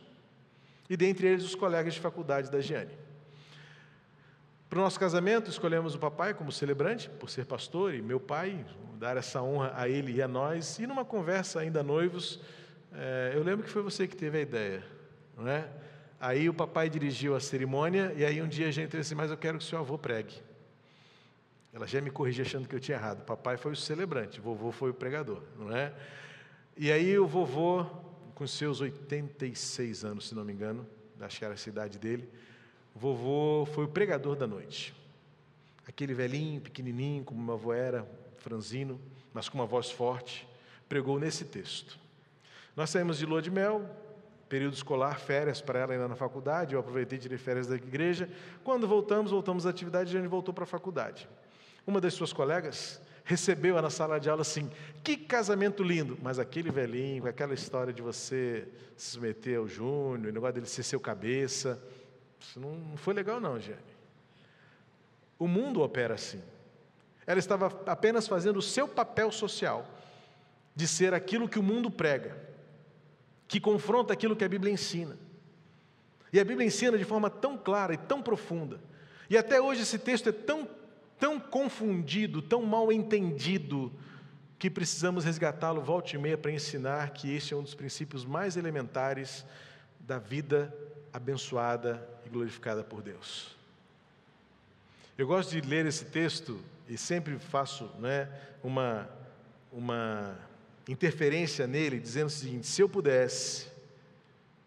e 0.89 0.97
dentre 0.97 1.27
eles 1.27 1.45
os 1.45 1.55
colegas 1.55 1.93
de 1.93 1.99
faculdade 1.99 2.51
da 2.51 2.59
Giane. 2.59 3.04
Para 4.69 4.79
o 4.79 4.81
nosso 4.81 4.99
casamento, 4.99 5.49
escolhemos 5.49 5.95
o 5.95 5.99
papai 5.99 6.33
como 6.33 6.51
celebrante, 6.51 7.09
por 7.09 7.29
ser 7.29 7.45
pastor, 7.45 7.93
e 7.93 8.01
meu 8.01 8.19
pai, 8.19 8.65
dar 8.97 9.15
essa 9.15 9.41
honra 9.41 9.71
a 9.75 9.87
ele 9.87 10.13
e 10.13 10.21
a 10.21 10.27
nós. 10.27 10.79
E 10.79 10.87
numa 10.87 11.05
conversa 11.05 11.59
ainda 11.59 11.83
noivos, 11.83 12.39
é, 12.91 13.33
eu 13.35 13.43
lembro 13.43 13.63
que 13.65 13.69
foi 13.69 13.81
você 13.81 14.07
que 14.07 14.15
teve 14.15 14.37
a 14.37 14.41
ideia, 14.41 14.83
não 15.37 15.47
é? 15.47 15.69
Aí 16.19 16.49
o 16.49 16.53
papai 16.53 16.89
dirigiu 16.89 17.35
a 17.35 17.39
cerimônia, 17.39 18.13
e 18.15 18.25
aí 18.25 18.41
um 18.41 18.47
dia 18.47 18.67
a 18.67 18.71
gente 18.71 18.91
disse 18.91 18.99
assim, 19.01 19.15
mas 19.15 19.29
eu 19.29 19.37
quero 19.37 19.57
que 19.59 19.63
o 19.63 19.67
seu 19.67 19.77
avô 19.77 19.97
pregue. 19.97 20.33
Ela 21.71 21.85
já 21.85 21.99
me 21.99 22.09
corrigiu 22.09 22.45
achando 22.45 22.67
que 22.67 22.75
eu 22.75 22.79
tinha 22.79 22.97
errado. 22.97 23.25
Papai 23.25 23.57
foi 23.57 23.73
o 23.73 23.75
celebrante, 23.75 24.39
vovô 24.39 24.71
foi 24.71 24.91
o 24.91 24.93
pregador, 24.93 25.43
não 25.57 25.75
é? 25.75 25.93
E 26.77 26.91
aí 26.91 27.19
o 27.19 27.27
vovô, 27.27 27.83
com 28.33 28.47
seus 28.47 28.79
86 28.81 30.05
anos, 30.05 30.29
se 30.29 30.35
não 30.35 30.45
me 30.45 30.53
engano, 30.53 30.87
acho 31.19 31.37
que 31.37 31.45
era 31.45 31.53
a 31.53 31.69
idade 31.69 31.99
dele, 31.99 32.29
vovô 32.95 33.65
foi 33.65 33.83
o 33.83 33.89
pregador 33.89 34.37
da 34.37 34.47
noite. 34.47 34.95
Aquele 35.85 36.13
velhinho, 36.13 36.61
pequenininho, 36.61 37.25
como 37.25 37.43
meu 37.43 37.55
avô 37.55 37.73
era, 37.73 38.07
franzino, 38.37 38.99
mas 39.33 39.49
com 39.49 39.57
uma 39.57 39.65
voz 39.65 39.91
forte, 39.91 40.47
pregou 40.87 41.19
nesse 41.19 41.43
texto. 41.43 41.99
Nós 42.75 42.89
saímos 42.89 43.17
de 43.17 43.25
lua 43.25 43.41
de 43.41 43.51
mel, 43.51 43.87
período 44.47 44.73
escolar, 44.73 45.19
férias 45.19 45.61
para 45.61 45.79
ela 45.79 45.93
ainda 45.93 46.07
na 46.07 46.15
faculdade, 46.15 46.73
eu 46.73 46.79
aproveitei 46.79 47.19
de 47.19 47.27
ir 47.27 47.37
férias 47.37 47.67
da 47.67 47.75
igreja. 47.75 48.29
Quando 48.63 48.87
voltamos, 48.87 49.31
voltamos 49.31 49.65
à 49.65 49.69
atividade 49.69 50.13
e 50.13 50.17
a 50.17 50.21
gente 50.21 50.29
voltou 50.29 50.53
para 50.53 50.63
a 50.63 50.67
faculdade. 50.67 51.27
Uma 51.85 51.99
das 51.99 52.13
suas 52.13 52.31
colegas 52.31 53.01
recebeu-a 53.23 53.81
na 53.81 53.89
sala 53.89 54.19
de 54.19 54.29
aula 54.29 54.41
assim: 54.41 54.69
que 55.03 55.17
casamento 55.17 55.83
lindo! 55.83 56.17
Mas 56.21 56.39
aquele 56.39 56.71
velhinho, 56.71 57.27
aquela 57.27 57.53
história 57.53 57.91
de 57.91 58.01
você 58.01 58.67
se 58.95 59.11
submeter 59.11 59.59
ao 59.59 59.67
Júnior, 59.67 60.29
o 60.29 60.33
negócio 60.33 60.53
dele 60.53 60.67
ser 60.67 60.83
seu 60.83 60.99
cabeça. 60.99 61.81
Isso 62.39 62.59
não, 62.59 62.97
foi 62.97 63.13
legal, 63.13 63.39
não, 63.39 63.59
Jane. 63.59 63.79
O 65.37 65.47
mundo 65.47 65.81
opera 65.81 66.15
assim. 66.15 66.41
Ela 67.27 67.39
estava 67.39 67.67
apenas 67.85 68.27
fazendo 68.27 68.57
o 68.57 68.61
seu 68.61 68.87
papel 68.87 69.31
social, 69.31 69.85
de 70.75 70.87
ser 70.87 71.13
aquilo 71.13 71.49
que 71.49 71.57
o 71.57 71.63
mundo 71.63 71.89
prega, 71.89 72.37
que 73.47 73.59
confronta 73.59 74.13
aquilo 74.13 74.35
que 74.35 74.43
a 74.43 74.49
Bíblia 74.49 74.71
ensina. 74.71 75.17
E 76.31 76.39
a 76.39 76.43
Bíblia 76.43 76.67
ensina 76.67 76.97
de 76.97 77.05
forma 77.05 77.29
tão 77.29 77.57
clara 77.57 77.93
e 77.93 77.97
tão 77.97 78.21
profunda. 78.21 78.79
E 79.29 79.37
até 79.37 79.61
hoje 79.61 79.81
esse 79.81 79.97
texto 79.97 80.29
é 80.29 80.31
tão, 80.31 80.67
tão 81.17 81.39
confundido, 81.39 82.41
tão 82.41 82.61
mal 82.61 82.91
entendido, 82.91 83.91
que 84.57 84.69
precisamos 84.69 85.25
resgatá-lo 85.25 85.81
volta 85.81 86.15
e 86.15 86.19
meia 86.19 86.37
para 86.37 86.51
ensinar 86.51 87.11
que 87.11 87.33
este 87.33 87.53
é 87.53 87.57
um 87.57 87.63
dos 87.63 87.75
princípios 87.75 88.25
mais 88.25 88.55
elementares 88.55 89.45
da 90.05 90.19
vida 90.19 90.73
abençoada 91.11 92.07
e 92.25 92.29
glorificada 92.29 92.83
por 92.83 93.01
Deus. 93.01 93.55
Eu 95.17 95.25
gosto 95.25 95.51
de 95.51 95.61
ler 95.67 95.85
esse 95.85 96.05
texto 96.05 96.59
e 96.87 96.97
sempre 96.97 97.39
faço 97.39 97.85
né, 97.99 98.29
uma, 98.61 99.09
uma 99.71 100.37
interferência 100.87 101.65
nele, 101.65 101.99
dizendo 101.99 102.27
o 102.27 102.31
seguinte: 102.31 102.67
se 102.67 102.81
eu 102.81 102.89
pudesse 102.89 103.67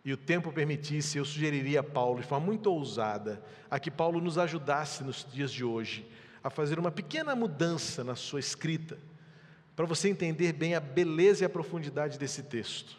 e 0.04 0.12
o 0.12 0.16
tempo 0.16 0.52
permitisse, 0.52 1.18
eu 1.18 1.24
sugeriria 1.24 1.80
a 1.80 1.84
Paulo, 1.84 2.20
de 2.20 2.26
forma 2.26 2.46
muito 2.46 2.72
ousada, 2.72 3.42
a 3.70 3.78
que 3.78 3.90
Paulo 3.90 4.20
nos 4.20 4.38
ajudasse 4.38 5.04
nos 5.04 5.26
dias 5.30 5.52
de 5.52 5.64
hoje 5.64 6.08
a 6.42 6.50
fazer 6.50 6.78
uma 6.78 6.90
pequena 6.90 7.36
mudança 7.36 8.02
na 8.02 8.14
sua 8.14 8.40
escrita, 8.40 8.96
para 9.76 9.84
você 9.84 10.08
entender 10.08 10.52
bem 10.52 10.74
a 10.74 10.80
beleza 10.80 11.44
e 11.44 11.46
a 11.46 11.48
profundidade 11.48 12.18
desse 12.18 12.42
texto. 12.42 12.96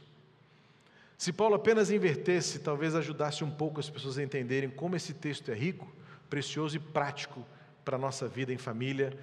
Se 1.20 1.34
Paulo 1.34 1.56
apenas 1.56 1.92
invertesse, 1.92 2.60
talvez 2.60 2.96
ajudasse 2.96 3.44
um 3.44 3.52
pouco 3.52 3.82
as 3.82 3.90
pessoas 3.90 4.18
a 4.18 4.24
entenderem 4.24 4.70
como 4.70 4.96
esse 4.96 5.14
texto 5.14 5.52
é 5.52 5.54
rico, 5.54 5.86
precioso 6.30 6.78
e 6.78 6.80
prático 6.80 7.46
para 7.84 7.98
a 7.98 8.00
nossa 8.00 8.26
vida 8.26 8.54
em 8.54 8.58
família, 8.58 9.20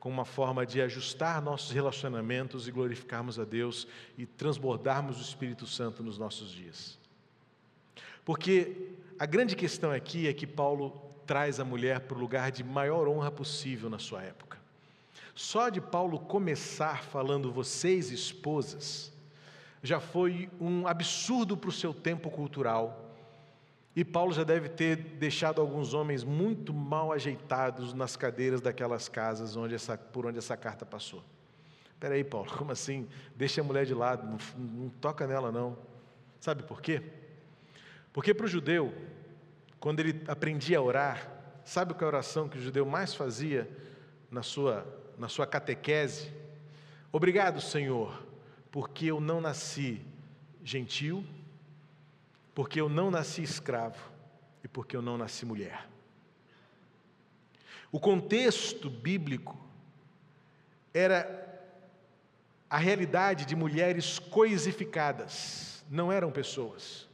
como 0.00 0.14
uma 0.14 0.24
forma 0.24 0.64
de 0.64 0.80
ajustar 0.80 1.42
nossos 1.42 1.70
relacionamentos 1.70 2.66
e 2.66 2.72
glorificarmos 2.72 3.38
a 3.38 3.44
Deus 3.44 3.86
e 4.16 4.24
transbordarmos 4.24 5.18
o 5.18 5.20
Espírito 5.20 5.66
Santo 5.66 6.02
nos 6.02 6.16
nossos 6.16 6.50
dias. 6.50 6.98
Porque 8.24 8.92
a 9.18 9.26
grande 9.26 9.54
questão 9.54 9.90
aqui 9.90 10.26
é 10.26 10.32
que 10.32 10.46
Paulo 10.46 10.98
traz 11.26 11.60
a 11.60 11.64
mulher 11.64 12.00
para 12.00 12.16
o 12.16 12.20
lugar 12.20 12.50
de 12.50 12.64
maior 12.64 13.06
honra 13.06 13.30
possível 13.30 13.90
na 13.90 13.98
sua 13.98 14.22
época. 14.22 14.56
Só 15.34 15.68
de 15.68 15.82
Paulo 15.82 16.18
começar 16.20 17.04
falando 17.04 17.52
vocês, 17.52 18.10
esposas, 18.10 19.12
já 19.84 20.00
foi 20.00 20.48
um 20.58 20.88
absurdo 20.88 21.58
para 21.58 21.68
o 21.68 21.72
seu 21.72 21.92
tempo 21.92 22.30
cultural. 22.30 23.14
E 23.94 24.02
Paulo 24.02 24.32
já 24.32 24.42
deve 24.42 24.70
ter 24.70 24.96
deixado 24.96 25.60
alguns 25.60 25.92
homens 25.92 26.24
muito 26.24 26.72
mal 26.72 27.12
ajeitados 27.12 27.92
nas 27.92 28.16
cadeiras 28.16 28.62
daquelas 28.62 29.10
casas 29.10 29.56
onde 29.56 29.74
essa, 29.74 29.98
por 29.98 30.24
onde 30.24 30.38
essa 30.38 30.56
carta 30.56 30.86
passou. 30.86 31.22
Espera 31.92 32.14
aí, 32.14 32.24
Paulo, 32.24 32.50
como 32.56 32.72
assim? 32.72 33.06
Deixa 33.36 33.60
a 33.60 33.64
mulher 33.64 33.84
de 33.84 33.92
lado, 33.92 34.26
não, 34.26 34.38
não 34.56 34.88
toca 34.88 35.26
nela 35.26 35.52
não. 35.52 35.76
Sabe 36.40 36.62
por 36.62 36.80
quê? 36.80 37.02
Porque 38.10 38.32
para 38.32 38.46
o 38.46 38.48
judeu, 38.48 38.92
quando 39.78 40.00
ele 40.00 40.24
aprendia 40.26 40.78
a 40.78 40.82
orar, 40.82 41.30
sabe 41.62 41.92
qual 41.92 42.02
é 42.02 42.04
a 42.04 42.08
oração 42.16 42.48
que 42.48 42.56
o 42.56 42.60
judeu 42.60 42.86
mais 42.86 43.14
fazia 43.14 43.68
na 44.30 44.42
sua, 44.42 44.86
na 45.18 45.28
sua 45.28 45.46
catequese? 45.46 46.32
Obrigado, 47.12 47.60
Senhor, 47.60 48.23
porque 48.74 49.06
eu 49.06 49.20
não 49.20 49.40
nasci 49.40 50.04
gentil, 50.64 51.24
porque 52.52 52.80
eu 52.80 52.88
não 52.88 53.08
nasci 53.08 53.40
escravo 53.40 54.10
e 54.64 54.66
porque 54.66 54.96
eu 54.96 55.00
não 55.00 55.16
nasci 55.16 55.46
mulher. 55.46 55.88
O 57.92 58.00
contexto 58.00 58.90
bíblico 58.90 59.56
era 60.92 61.24
a 62.68 62.76
realidade 62.76 63.46
de 63.46 63.54
mulheres 63.54 64.18
coisificadas, 64.18 65.84
não 65.88 66.10
eram 66.10 66.32
pessoas. 66.32 67.08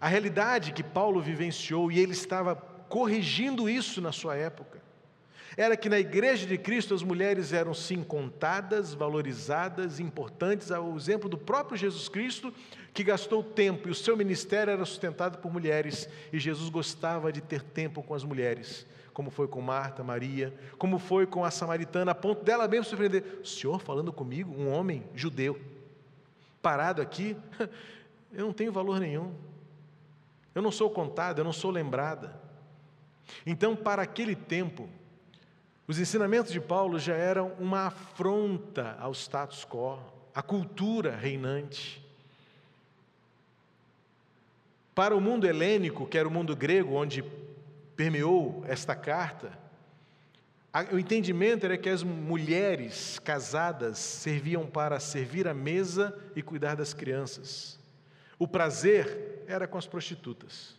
A 0.00 0.08
realidade 0.08 0.72
que 0.72 0.82
Paulo 0.82 1.20
vivenciou 1.20 1.92
e 1.92 1.98
ele 1.98 2.12
estava 2.12 2.56
corrigindo 2.56 3.68
isso 3.68 4.00
na 4.00 4.10
sua 4.10 4.36
época 4.36 4.87
era 5.58 5.76
que 5.76 5.88
na 5.88 5.98
igreja 5.98 6.46
de 6.46 6.56
Cristo 6.56 6.94
as 6.94 7.02
mulheres 7.02 7.52
eram 7.52 7.74
sim 7.74 8.04
contadas, 8.04 8.94
valorizadas, 8.94 9.98
importantes, 9.98 10.70
ao 10.70 10.96
exemplo 10.96 11.28
do 11.28 11.36
próprio 11.36 11.76
Jesus 11.76 12.08
Cristo, 12.08 12.54
que 12.94 13.02
gastou 13.02 13.42
tempo 13.42 13.88
e 13.88 13.90
o 13.90 13.94
seu 13.94 14.16
ministério 14.16 14.70
era 14.70 14.84
sustentado 14.84 15.38
por 15.38 15.52
mulheres, 15.52 16.08
e 16.32 16.38
Jesus 16.38 16.70
gostava 16.70 17.32
de 17.32 17.40
ter 17.40 17.60
tempo 17.60 18.04
com 18.04 18.14
as 18.14 18.22
mulheres, 18.22 18.86
como 19.12 19.30
foi 19.30 19.48
com 19.48 19.60
Marta, 19.60 20.04
Maria, 20.04 20.54
como 20.78 20.96
foi 20.96 21.26
com 21.26 21.44
a 21.44 21.50
samaritana, 21.50 22.12
a 22.12 22.14
ponto 22.14 22.44
dela 22.44 22.68
mesmo 22.68 22.84
surpreender: 22.84 23.40
o 23.42 23.46
senhor 23.46 23.80
falando 23.80 24.12
comigo, 24.12 24.54
um 24.54 24.72
homem 24.72 25.02
judeu, 25.12 25.60
parado 26.62 27.02
aqui, 27.02 27.36
eu 28.32 28.46
não 28.46 28.52
tenho 28.52 28.70
valor 28.70 29.00
nenhum, 29.00 29.34
eu 30.54 30.62
não 30.62 30.70
sou 30.70 30.88
contada, 30.88 31.40
eu 31.40 31.44
não 31.44 31.52
sou 31.52 31.72
lembrada. 31.72 32.40
Então, 33.44 33.74
para 33.74 34.02
aquele 34.02 34.36
tempo, 34.36 34.88
os 35.88 35.98
ensinamentos 35.98 36.52
de 36.52 36.60
Paulo 36.60 36.98
já 36.98 37.14
eram 37.14 37.52
uma 37.58 37.86
afronta 37.86 38.94
ao 39.00 39.12
status 39.12 39.64
quo, 39.64 39.98
à 40.34 40.42
cultura 40.42 41.16
reinante. 41.16 42.06
Para 44.94 45.16
o 45.16 45.20
mundo 45.20 45.46
helênico, 45.46 46.06
que 46.06 46.18
era 46.18 46.28
o 46.28 46.30
mundo 46.30 46.54
grego 46.54 46.92
onde 46.94 47.24
permeou 47.96 48.62
esta 48.68 48.94
carta, 48.94 49.50
o 50.92 50.98
entendimento 50.98 51.64
era 51.64 51.78
que 51.78 51.88
as 51.88 52.02
mulheres 52.02 53.18
casadas 53.18 53.96
serviam 53.98 54.66
para 54.66 55.00
servir 55.00 55.48
a 55.48 55.54
mesa 55.54 56.16
e 56.36 56.42
cuidar 56.42 56.76
das 56.76 56.92
crianças. 56.92 57.80
O 58.38 58.46
prazer 58.46 59.42
era 59.48 59.66
com 59.66 59.78
as 59.78 59.86
prostitutas. 59.86 60.76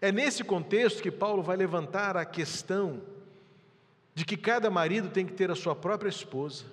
É 0.00 0.10
nesse 0.10 0.42
contexto 0.42 1.00
que 1.00 1.10
Paulo 1.12 1.40
vai 1.40 1.56
levantar 1.56 2.16
a 2.16 2.24
questão 2.24 3.00
de 4.16 4.24
que 4.24 4.34
cada 4.34 4.70
marido 4.70 5.10
tem 5.10 5.26
que 5.26 5.34
ter 5.34 5.50
a 5.50 5.54
sua 5.54 5.76
própria 5.76 6.08
esposa, 6.08 6.64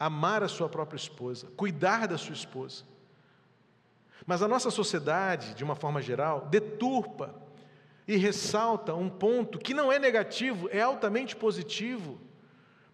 amar 0.00 0.42
a 0.42 0.48
sua 0.48 0.70
própria 0.70 0.96
esposa, 0.96 1.48
cuidar 1.54 2.08
da 2.08 2.16
sua 2.16 2.32
esposa. 2.32 2.82
Mas 4.24 4.42
a 4.42 4.48
nossa 4.48 4.70
sociedade, 4.70 5.52
de 5.52 5.62
uma 5.62 5.74
forma 5.74 6.00
geral, 6.00 6.46
deturpa 6.50 7.34
e 8.08 8.16
ressalta 8.16 8.94
um 8.94 9.10
ponto 9.10 9.58
que 9.58 9.74
não 9.74 9.92
é 9.92 9.98
negativo, 9.98 10.66
é 10.72 10.80
altamente 10.80 11.36
positivo 11.36 12.18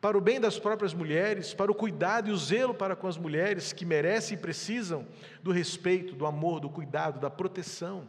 para 0.00 0.18
o 0.18 0.20
bem 0.20 0.40
das 0.40 0.58
próprias 0.58 0.92
mulheres, 0.92 1.54
para 1.54 1.70
o 1.70 1.74
cuidado 1.74 2.28
e 2.28 2.32
o 2.32 2.36
zelo 2.36 2.74
para 2.74 2.96
com 2.96 3.06
as 3.06 3.16
mulheres 3.16 3.72
que 3.72 3.84
merecem 3.84 4.36
e 4.36 4.40
precisam 4.40 5.06
do 5.40 5.52
respeito, 5.52 6.16
do 6.16 6.26
amor, 6.26 6.58
do 6.58 6.68
cuidado, 6.68 7.20
da 7.20 7.30
proteção, 7.30 8.08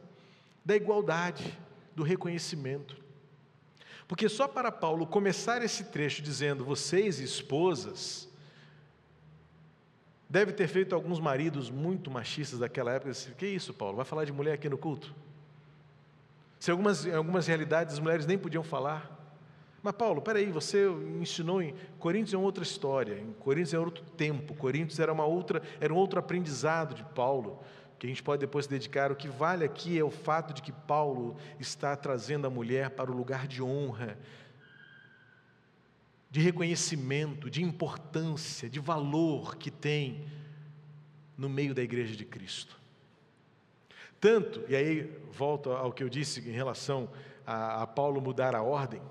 da 0.66 0.76
igualdade, 0.76 1.56
do 1.96 2.02
reconhecimento. 2.02 3.03
Porque 4.14 4.30
só 4.30 4.48
para 4.48 4.72
Paulo 4.72 5.08
começar 5.08 5.64
esse 5.64 5.86
trecho 5.86 6.22
dizendo 6.22 6.64
vocês, 6.64 7.20
esposas, 7.20 8.30
deve 10.30 10.52
ter 10.52 10.68
feito 10.68 10.94
alguns 10.94 11.20
maridos 11.20 11.72
muito 11.72 12.12
machistas 12.12 12.60
daquela 12.60 12.92
época. 12.92 13.10
Disse, 13.10 13.32
que 13.32 13.48
isso, 13.48 13.74
Paulo? 13.74 13.96
Vai 13.96 14.06
falar 14.06 14.26
de 14.26 14.32
mulher 14.32 14.54
aqui 14.54 14.70
no 14.70 14.78
culto? 14.78 15.16
Se 16.60 16.70
algumas, 16.70 17.08
em 17.08 17.16
algumas 17.16 17.48
realidades 17.48 17.96
as 17.96 18.00
mulheres 18.00 18.28
nem 18.28 18.38
podiam 18.38 18.62
falar. 18.62 19.20
Mas 19.82 19.96
Paulo, 19.96 20.22
peraí, 20.22 20.52
você 20.52 20.88
ensinou 21.20 21.60
em 21.60 21.74
Coríntios 21.98 22.36
é 22.36 22.38
uma 22.38 22.46
outra 22.46 22.64
história, 22.64 23.18
em 23.20 23.34
Coríntios 23.40 23.74
é 23.74 23.80
outro 23.80 24.04
tempo, 24.12 24.54
Coríntios 24.54 25.00
era 25.00 25.12
uma 25.12 25.26
outra, 25.26 25.60
era 25.82 25.92
um 25.92 25.98
outro 25.98 26.20
aprendizado 26.20 26.94
de 26.94 27.04
Paulo, 27.16 27.64
que 28.04 28.08
a 28.08 28.10
gente 28.10 28.22
pode 28.22 28.42
depois 28.42 28.66
se 28.66 28.70
dedicar. 28.70 29.14
O 29.14 29.16
que 29.16 29.30
vale 29.30 29.64
aqui 29.64 29.98
é 29.98 30.04
o 30.04 30.12
fato 30.12 30.54
de 30.54 30.62
que 30.62 30.74
Paulo 30.74 31.38
está 31.58 31.96
trazendo 31.96 32.46
a 32.46 32.50
mulher 32.50 32.90
para 32.90 33.10
o 33.10 33.16
lugar 33.16 33.48
de 33.48 33.64
honra, 33.64 34.20
de 36.30 36.42
reconhecimento, 36.42 37.50
de 37.50 37.64
importância, 37.64 38.70
de 38.70 38.78
valor 38.78 39.56
que 39.56 39.72
tem 39.72 40.28
no 41.38 41.48
meio 41.48 41.74
da 41.74 41.82
igreja 41.82 42.14
de 42.14 42.26
Cristo. 42.26 42.78
Tanto, 44.20 44.66
e 44.68 44.76
aí 44.76 45.10
volto 45.32 45.72
ao 45.72 45.94
que 45.94 46.04
eu 46.04 46.10
disse 46.10 46.42
em 46.42 46.52
relação 46.52 47.10
a, 47.48 47.84
a 47.84 47.88
Paulo 47.88 48.20
mudar 48.20 48.54
a 48.54 48.62
ordem, 48.62 49.02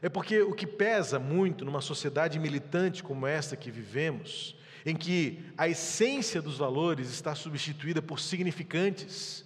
é 0.00 0.08
porque 0.08 0.40
o 0.40 0.54
que 0.54 0.66
pesa 0.66 1.18
muito 1.18 1.62
numa 1.62 1.82
sociedade 1.82 2.38
militante 2.38 3.02
como 3.02 3.26
esta 3.26 3.54
que 3.54 3.70
vivemos, 3.70 4.56
em 4.84 4.94
que 4.94 5.44
a 5.56 5.68
essência 5.68 6.42
dos 6.42 6.58
valores 6.58 7.08
está 7.10 7.34
substituída 7.34 8.02
por 8.02 8.20
significantes, 8.20 9.44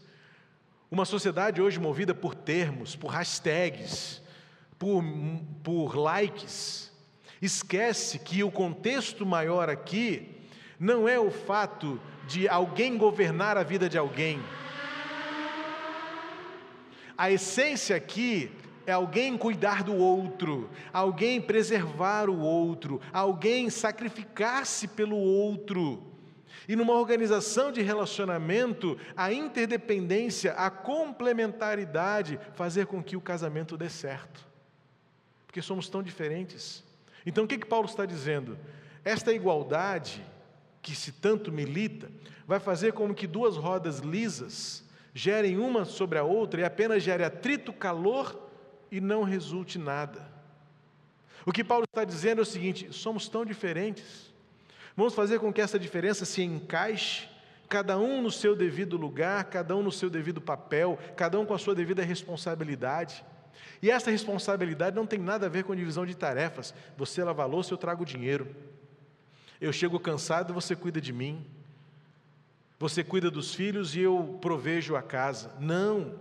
uma 0.90 1.04
sociedade 1.04 1.60
hoje 1.60 1.78
movida 1.78 2.14
por 2.14 2.34
termos, 2.34 2.96
por 2.96 3.08
hashtags, 3.08 4.22
por, 4.78 5.02
por 5.62 5.96
likes, 5.96 6.88
Esquece 7.40 8.18
que 8.18 8.42
o 8.42 8.50
contexto 8.50 9.24
maior 9.24 9.70
aqui 9.70 10.28
não 10.78 11.08
é 11.08 11.18
o 11.18 11.30
fato 11.30 12.00
de 12.26 12.48
alguém 12.48 12.98
governar 12.98 13.56
a 13.56 13.62
vida 13.62 13.88
de 13.88 13.96
alguém. 13.96 14.42
A 17.16 17.30
essência 17.30 17.96
aqui 17.96 18.50
é 18.88 18.92
alguém 18.92 19.36
cuidar 19.36 19.82
do 19.82 19.94
outro, 19.94 20.70
alguém 20.90 21.42
preservar 21.42 22.30
o 22.30 22.40
outro, 22.40 23.02
alguém 23.12 23.68
sacrificar-se 23.68 24.88
pelo 24.88 25.14
outro. 25.14 26.02
E 26.66 26.74
numa 26.74 26.94
organização 26.94 27.70
de 27.70 27.82
relacionamento, 27.82 28.98
a 29.14 29.30
interdependência, 29.30 30.54
a 30.54 30.70
complementaridade, 30.70 32.40
fazer 32.54 32.86
com 32.86 33.02
que 33.02 33.14
o 33.14 33.20
casamento 33.20 33.76
dê 33.76 33.90
certo. 33.90 34.48
Porque 35.46 35.60
somos 35.60 35.90
tão 35.90 36.02
diferentes. 36.02 36.82
Então 37.26 37.44
o 37.44 37.46
que, 37.46 37.58
que 37.58 37.66
Paulo 37.66 37.86
está 37.86 38.06
dizendo? 38.06 38.58
Esta 39.04 39.34
igualdade, 39.34 40.24
que 40.80 40.96
se 40.96 41.12
tanto 41.12 41.52
milita, 41.52 42.10
vai 42.46 42.58
fazer 42.58 42.94
com 42.94 43.14
que 43.14 43.26
duas 43.26 43.54
rodas 43.54 43.98
lisas 43.98 44.82
gerem 45.12 45.58
uma 45.58 45.84
sobre 45.84 46.16
a 46.18 46.24
outra 46.24 46.62
e 46.62 46.64
apenas 46.64 47.02
gere 47.02 47.22
atrito, 47.22 47.70
calor 47.70 48.47
e 48.90 49.00
não 49.00 49.22
resulte 49.22 49.78
nada. 49.78 50.26
O 51.44 51.52
que 51.52 51.64
Paulo 51.64 51.84
está 51.84 52.04
dizendo 52.04 52.40
é 52.40 52.42
o 52.42 52.46
seguinte: 52.46 52.92
somos 52.92 53.28
tão 53.28 53.44
diferentes. 53.44 54.32
Vamos 54.96 55.14
fazer 55.14 55.38
com 55.38 55.52
que 55.52 55.60
essa 55.60 55.78
diferença 55.78 56.24
se 56.24 56.42
encaixe, 56.42 57.28
cada 57.68 57.96
um 57.96 58.20
no 58.20 58.30
seu 58.30 58.56
devido 58.56 58.96
lugar, 58.96 59.44
cada 59.44 59.76
um 59.76 59.82
no 59.82 59.92
seu 59.92 60.10
devido 60.10 60.40
papel, 60.40 60.98
cada 61.16 61.38
um 61.38 61.46
com 61.46 61.54
a 61.54 61.58
sua 61.58 61.74
devida 61.74 62.02
responsabilidade. 62.02 63.24
E 63.80 63.90
essa 63.90 64.10
responsabilidade 64.10 64.96
não 64.96 65.06
tem 65.06 65.18
nada 65.18 65.46
a 65.46 65.48
ver 65.48 65.64
com 65.64 65.74
divisão 65.74 66.04
de 66.04 66.16
tarefas. 66.16 66.74
Você 66.96 67.22
lava 67.22 67.44
a 67.44 67.46
louça, 67.46 67.72
eu 67.72 67.78
trago 67.78 68.04
dinheiro. 68.04 68.54
Eu 69.60 69.72
chego 69.72 69.98
cansado, 70.00 70.52
você 70.52 70.74
cuida 70.74 71.00
de 71.00 71.12
mim. 71.12 71.46
Você 72.78 73.02
cuida 73.02 73.30
dos 73.30 73.54
filhos 73.54 73.94
e 73.96 74.00
eu 74.00 74.38
provejo 74.40 74.96
a 74.96 75.02
casa. 75.02 75.52
Não. 75.60 76.14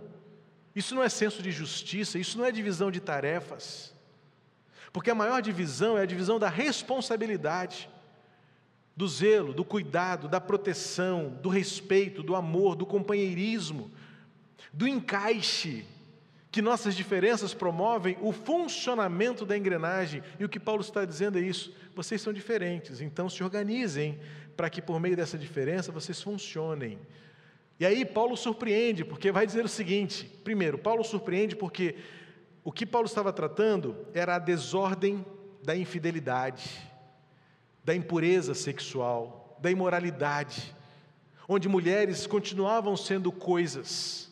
Isso 0.74 0.94
não 0.94 1.02
é 1.02 1.08
senso 1.08 1.42
de 1.42 1.50
justiça, 1.50 2.18
isso 2.18 2.38
não 2.38 2.44
é 2.44 2.52
divisão 2.52 2.90
de 2.90 3.00
tarefas. 3.00 3.92
Porque 4.92 5.10
a 5.10 5.14
maior 5.14 5.40
divisão 5.42 5.98
é 5.98 6.02
a 6.02 6.06
divisão 6.06 6.38
da 6.38 6.48
responsabilidade, 6.48 7.88
do 8.96 9.06
zelo, 9.06 9.52
do 9.52 9.64
cuidado, 9.64 10.28
da 10.28 10.40
proteção, 10.40 11.30
do 11.42 11.48
respeito, 11.48 12.22
do 12.22 12.34
amor, 12.34 12.74
do 12.74 12.84
companheirismo, 12.84 13.90
do 14.72 14.88
encaixe 14.88 15.84
que 16.50 16.62
nossas 16.62 16.96
diferenças 16.96 17.54
promovem 17.54 18.16
o 18.20 18.32
funcionamento 18.32 19.44
da 19.44 19.56
engrenagem. 19.56 20.22
E 20.40 20.44
o 20.44 20.48
que 20.48 20.58
Paulo 20.58 20.80
está 20.80 21.04
dizendo 21.04 21.38
é 21.38 21.42
isso: 21.42 21.72
vocês 21.94 22.20
são 22.20 22.32
diferentes, 22.32 23.00
então 23.00 23.28
se 23.28 23.44
organizem 23.44 24.18
para 24.56 24.68
que 24.68 24.82
por 24.82 24.98
meio 24.98 25.16
dessa 25.16 25.38
diferença 25.38 25.92
vocês 25.92 26.20
funcionem. 26.20 26.98
E 27.78 27.86
aí 27.86 28.04
Paulo 28.04 28.36
surpreende, 28.36 29.04
porque 29.04 29.30
vai 29.30 29.46
dizer 29.46 29.64
o 29.64 29.68
seguinte: 29.68 30.24
primeiro, 30.42 30.78
Paulo 30.78 31.04
surpreende 31.04 31.54
porque 31.56 31.96
o 32.64 32.72
que 32.72 32.84
Paulo 32.84 33.06
estava 33.06 33.32
tratando 33.32 33.96
era 34.12 34.36
a 34.36 34.38
desordem 34.38 35.24
da 35.62 35.76
infidelidade, 35.76 36.70
da 37.84 37.94
impureza 37.94 38.54
sexual, 38.54 39.56
da 39.60 39.70
imoralidade, 39.70 40.74
onde 41.48 41.68
mulheres 41.68 42.26
continuavam 42.26 42.96
sendo 42.96 43.30
coisas 43.30 44.28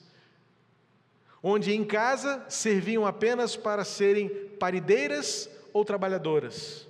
onde 1.49 1.73
em 1.73 1.85
casa 1.85 2.45
serviam 2.49 3.07
apenas 3.07 3.55
para 3.55 3.85
serem 3.85 4.29
parideiras 4.59 5.49
ou 5.73 5.85
trabalhadoras, 5.85 6.89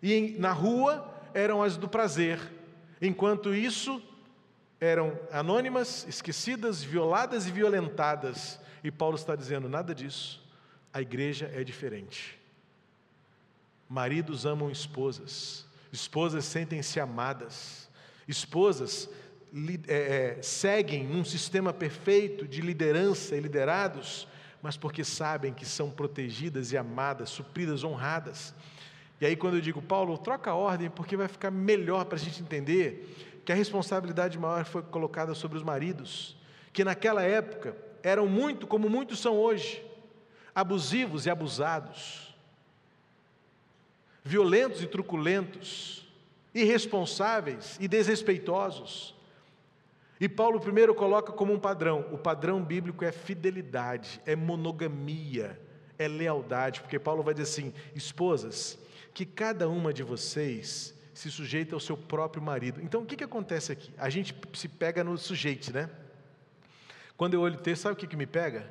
e 0.00 0.36
na 0.38 0.52
rua 0.52 1.12
eram 1.34 1.60
as 1.60 1.76
do 1.76 1.88
prazer, 1.88 2.38
enquanto 3.02 3.52
isso 3.52 4.00
eram 4.80 5.18
anônimas, 5.30 6.06
esquecidas, 6.08 6.82
violadas 6.82 7.46
e 7.46 7.52
violentadas. 7.52 8.60
E 8.82 8.90
Paulo 8.90 9.16
está 9.16 9.34
dizendo: 9.34 9.68
nada 9.68 9.94
disso, 9.94 10.42
a 10.92 11.00
igreja 11.00 11.50
é 11.54 11.64
diferente. 11.64 12.38
Maridos 13.88 14.46
amam 14.46 14.70
esposas, 14.70 15.66
esposas 15.92 16.44
sentem-se 16.44 16.98
amadas, 16.98 17.88
esposas 18.26 19.08
é, 19.86 19.94
é, 20.38 20.42
seguem 20.42 21.14
um 21.14 21.24
sistema 21.24 21.72
perfeito 21.72 22.48
de 22.48 22.60
liderança 22.60 23.36
e 23.36 23.40
liderados, 23.40 24.26
mas 24.60 24.76
porque 24.76 25.04
sabem 25.04 25.52
que 25.52 25.64
são 25.64 25.90
protegidas 25.90 26.72
e 26.72 26.76
amadas, 26.76 27.30
supridas, 27.30 27.84
honradas. 27.84 28.52
E 29.20 29.26
aí, 29.26 29.36
quando 29.36 29.54
eu 29.54 29.60
digo, 29.60 29.80
Paulo, 29.80 30.18
troca 30.18 30.50
a 30.50 30.54
ordem, 30.54 30.90
porque 30.90 31.16
vai 31.16 31.28
ficar 31.28 31.52
melhor 31.52 32.04
para 32.04 32.16
a 32.16 32.20
gente 32.20 32.42
entender 32.42 33.33
que 33.44 33.52
a 33.52 33.54
responsabilidade 33.54 34.38
maior 34.38 34.64
foi 34.64 34.82
colocada 34.82 35.34
sobre 35.34 35.58
os 35.58 35.62
maridos, 35.62 36.36
que 36.72 36.84
naquela 36.84 37.22
época 37.22 37.76
eram 38.02 38.26
muito, 38.26 38.66
como 38.66 38.88
muitos 38.88 39.20
são 39.20 39.36
hoje, 39.36 39.84
abusivos 40.54 41.26
e 41.26 41.30
abusados, 41.30 42.34
violentos 44.22 44.82
e 44.82 44.86
truculentos, 44.86 46.08
irresponsáveis 46.54 47.76
e 47.80 47.86
desrespeitosos. 47.86 49.14
E 50.18 50.28
Paulo 50.28 50.60
primeiro 50.60 50.94
coloca 50.94 51.32
como 51.32 51.52
um 51.52 51.58
padrão: 51.58 52.06
o 52.12 52.16
padrão 52.16 52.62
bíblico 52.62 53.04
é 53.04 53.12
fidelidade, 53.12 54.20
é 54.24 54.34
monogamia, 54.34 55.60
é 55.98 56.08
lealdade, 56.08 56.80
porque 56.80 56.98
Paulo 56.98 57.22
vai 57.22 57.34
dizer 57.34 57.50
assim: 57.50 57.74
esposas, 57.94 58.78
que 59.12 59.26
cada 59.26 59.68
uma 59.68 59.92
de 59.92 60.02
vocês 60.02 60.93
se 61.14 61.30
sujeita 61.30 61.74
ao 61.74 61.80
seu 61.80 61.96
próprio 61.96 62.42
marido. 62.42 62.80
Então 62.82 63.02
o 63.02 63.06
que, 63.06 63.16
que 63.16 63.24
acontece 63.24 63.72
aqui? 63.72 63.92
A 63.96 64.10
gente 64.10 64.34
se 64.52 64.68
pega 64.68 65.02
no 65.04 65.16
sujeito, 65.16 65.72
né? 65.72 65.88
Quando 67.16 67.34
eu 67.34 67.40
olho 67.40 67.54
o 67.54 67.58
texto, 67.62 67.82
sabe 67.82 67.94
o 67.94 67.96
que, 67.96 68.06
que 68.06 68.16
me 68.16 68.26
pega? 68.26 68.68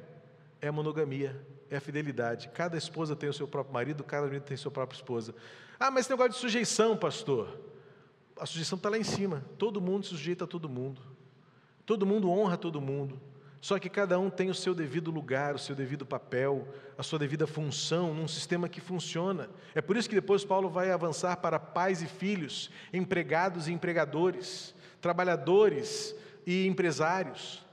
É 0.62 0.68
a 0.68 0.72
monogamia, 0.72 1.40
é 1.70 1.78
a 1.78 1.82
fidelidade. 1.82 2.50
Cada 2.50 2.78
esposa 2.78 3.16
tem 3.16 3.30
o 3.30 3.34
seu 3.34 3.48
próprio 3.48 3.74
marido, 3.74 4.04
cada 4.04 4.28
marido 4.28 4.44
tem 4.44 4.56
a 4.56 4.58
sua 4.58 4.72
própria 4.72 4.98
esposa. 4.98 5.34
Ah, 5.80 5.90
mas 5.90 6.02
esse 6.02 6.12
negócio 6.12 6.34
de 6.34 6.38
sujeição, 6.38 6.98
pastor. 6.98 7.58
A 8.38 8.46
sujeição 8.46 8.76
está 8.76 8.90
lá 8.90 8.98
em 8.98 9.04
cima. 9.04 9.44
Todo 9.58 9.80
mundo 9.80 10.04
se 10.04 10.10
sujeita 10.10 10.44
a 10.44 10.48
todo 10.48 10.68
mundo. 10.68 11.02
Todo 11.86 12.06
mundo 12.06 12.30
honra 12.30 12.58
todo 12.58 12.80
mundo, 12.80 13.20
só 13.64 13.80
que 13.80 13.88
cada 13.88 14.20
um 14.20 14.30
tem 14.30 14.50
o 14.50 14.54
seu 14.54 14.76
devido 14.76 15.10
lugar, 15.10 15.56
o 15.56 15.58
seu 15.58 15.74
devido 15.74 16.06
papel, 16.06 16.68
a 16.98 17.02
sua 17.02 17.18
devida 17.18 17.48
função 17.48 18.14
num 18.14 18.28
sistema 18.28 18.68
que 18.68 18.82
funciona. 18.82 19.50
É 19.74 19.82
por 19.82 19.96
isso 19.96 20.10
que 20.10 20.16
depois 20.16 20.44
Paulo 20.44 20.70
vai 20.70 20.92
avançar 20.92 21.38
para 21.38 21.58
pais 21.58 22.02
e 22.02 22.06
filhos, 22.06 22.70
empregados 22.92 23.70
e 23.70 23.72
empregadores, 23.72 24.76
trabalhadores 25.00 26.14
e 26.46 26.68
empresários. 26.68 27.66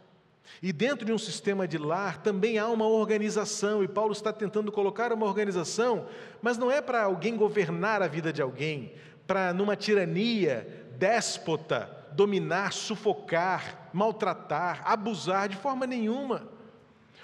E 0.62 0.72
dentro 0.72 1.05
de 1.05 1.12
um 1.12 1.18
sistema 1.18 1.66
de 1.66 1.76
lar 1.76 2.22
também 2.22 2.57
há 2.57 2.68
uma 2.68 2.87
organização, 2.87 3.83
e 3.83 3.88
Paulo 3.88 4.12
está 4.12 4.33
tentando 4.33 4.70
colocar 4.70 5.12
uma 5.12 5.26
organização, 5.26 6.07
mas 6.40 6.57
não 6.57 6.70
é 6.70 6.81
para 6.81 7.03
alguém 7.03 7.37
governar 7.37 8.00
a 8.00 8.07
vida 8.07 8.33
de 8.33 8.40
alguém, 8.40 8.92
para 9.26 9.53
numa 9.53 9.74
tirania 9.74 10.87
déspota 10.96 11.99
dominar, 12.12 12.73
sufocar, 12.73 13.90
maltratar, 13.92 14.83
abusar 14.85 15.49
de 15.49 15.57
forma 15.57 15.87
nenhuma. 15.87 16.49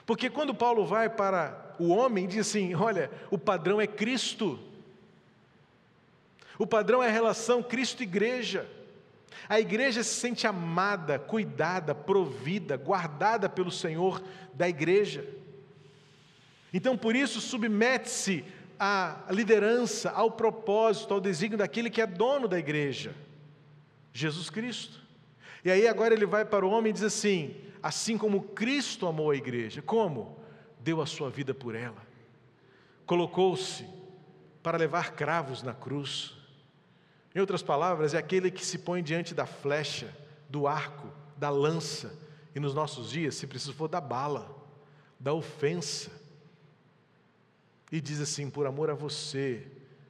Porque 0.04 0.30
quando 0.30 0.54
Paulo 0.54 0.86
vai 0.86 1.08
para 1.08 1.74
o 1.78 1.88
homem, 1.88 2.26
diz 2.26 2.48
assim: 2.48 2.74
olha, 2.74 3.10
o 3.30 3.38
padrão 3.38 3.80
é 3.80 3.86
Cristo. 3.86 4.58
O 6.58 6.66
padrão 6.66 7.02
é 7.02 7.08
a 7.08 7.12
relação 7.12 7.62
Cristo-igreja. 7.62 8.66
A 9.48 9.60
igreja 9.60 10.02
se 10.02 10.14
sente 10.14 10.46
amada, 10.46 11.18
cuidada, 11.18 11.94
provida, 11.94 12.76
guardada 12.76 13.48
pelo 13.48 13.70
Senhor 13.70 14.22
da 14.54 14.68
igreja. 14.68 15.24
Então, 16.72 16.96
por 16.96 17.14
isso, 17.14 17.40
submete-se 17.40 18.44
à 18.78 19.24
liderança, 19.30 20.10
ao 20.10 20.30
propósito, 20.30 21.14
ao 21.14 21.20
desígnio 21.20 21.58
daquele 21.58 21.90
que 21.90 22.00
é 22.00 22.06
dono 22.06 22.48
da 22.48 22.58
igreja, 22.58 23.14
Jesus 24.16 24.50
Cristo. 24.50 25.00
E 25.64 25.70
aí, 25.70 25.86
agora 25.86 26.14
ele 26.14 26.26
vai 26.26 26.44
para 26.44 26.64
o 26.64 26.70
homem 26.70 26.90
e 26.90 26.92
diz 26.92 27.02
assim: 27.02 27.56
assim 27.82 28.16
como 28.16 28.42
Cristo 28.42 29.06
amou 29.06 29.30
a 29.30 29.36
igreja, 29.36 29.82
como? 29.82 30.38
Deu 30.80 31.00
a 31.00 31.06
sua 31.06 31.30
vida 31.30 31.52
por 31.52 31.74
ela, 31.74 32.00
colocou-se 33.04 33.84
para 34.62 34.78
levar 34.78 35.12
cravos 35.12 35.62
na 35.62 35.74
cruz. 35.74 36.34
Em 37.34 37.40
outras 37.40 37.62
palavras, 37.62 38.14
é 38.14 38.18
aquele 38.18 38.50
que 38.50 38.64
se 38.64 38.78
põe 38.78 39.02
diante 39.02 39.34
da 39.34 39.46
flecha, 39.46 40.16
do 40.48 40.66
arco, 40.66 41.08
da 41.36 41.50
lança, 41.50 42.16
e 42.54 42.60
nos 42.60 42.72
nossos 42.72 43.10
dias, 43.10 43.34
se 43.34 43.46
preciso 43.46 43.74
for, 43.74 43.88
da 43.88 44.00
bala, 44.00 44.56
da 45.20 45.34
ofensa 45.34 46.10
e 47.90 48.00
diz 48.00 48.20
assim: 48.20 48.50
por 48.50 48.66
amor 48.66 48.90
a 48.90 48.94
você, 48.94 49.66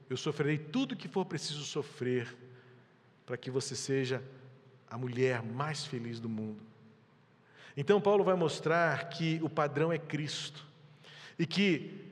eu 0.09 0.17
sofrerei 0.17 0.57
tudo 0.57 0.95
que 0.95 1.07
for 1.07 1.25
preciso 1.25 1.63
sofrer, 1.63 2.35
para 3.27 3.37
que 3.37 3.51
você 3.51 3.75
seja 3.75 4.23
a 4.89 4.97
mulher 4.97 5.43
mais 5.43 5.85
feliz 5.85 6.17
do 6.17 6.29
mundo. 6.29 6.61
Então, 7.75 8.01
Paulo 8.01 8.23
vai 8.23 8.35
mostrar 8.35 9.09
que 9.09 9.39
o 9.43 9.49
padrão 9.49 9.91
é 9.91 9.99
Cristo 9.99 10.65
e 11.37 11.45
que 11.45 12.05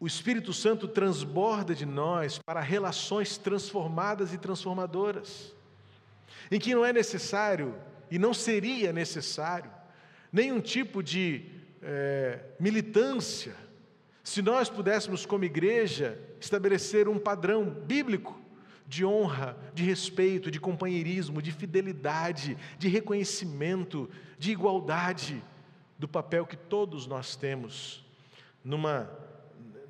o 0.00 0.06
Espírito 0.06 0.54
Santo 0.54 0.88
transborda 0.88 1.74
de 1.74 1.84
nós 1.84 2.38
para 2.38 2.60
relações 2.60 3.36
transformadas 3.36 4.32
e 4.32 4.38
transformadoras, 4.38 5.54
em 6.50 6.58
que 6.58 6.74
não 6.74 6.84
é 6.84 6.92
necessário 6.92 7.76
e 8.10 8.18
não 8.18 8.32
seria 8.32 8.90
necessário 8.90 9.70
nenhum 10.32 10.60
tipo 10.60 11.02
de 11.02 11.44
é, 11.82 12.40
militância 12.58 13.54
se 14.24 14.40
nós 14.40 14.70
pudéssemos, 14.70 15.26
como 15.26 15.44
igreja, 15.44 16.18
estabelecer 16.40 17.06
um 17.08 17.18
padrão 17.18 17.64
bíblico 17.64 18.41
de 18.92 19.06
honra, 19.06 19.56
de 19.72 19.82
respeito, 19.82 20.50
de 20.50 20.60
companheirismo, 20.60 21.40
de 21.40 21.50
fidelidade, 21.50 22.58
de 22.78 22.88
reconhecimento, 22.88 24.06
de 24.38 24.52
igualdade 24.52 25.42
do 25.98 26.06
papel 26.06 26.44
que 26.44 26.58
todos 26.58 27.06
nós 27.06 27.34
temos 27.34 28.04
numa, 28.62 29.10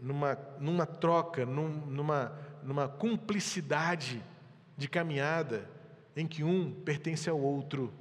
numa, 0.00 0.38
numa 0.60 0.86
troca, 0.86 1.44
num, 1.44 1.68
numa, 1.68 2.32
numa 2.62 2.86
cumplicidade 2.86 4.22
de 4.76 4.88
caminhada 4.88 5.68
em 6.14 6.24
que 6.24 6.44
um 6.44 6.70
pertence 6.70 7.28
ao 7.28 7.40
outro, 7.40 7.92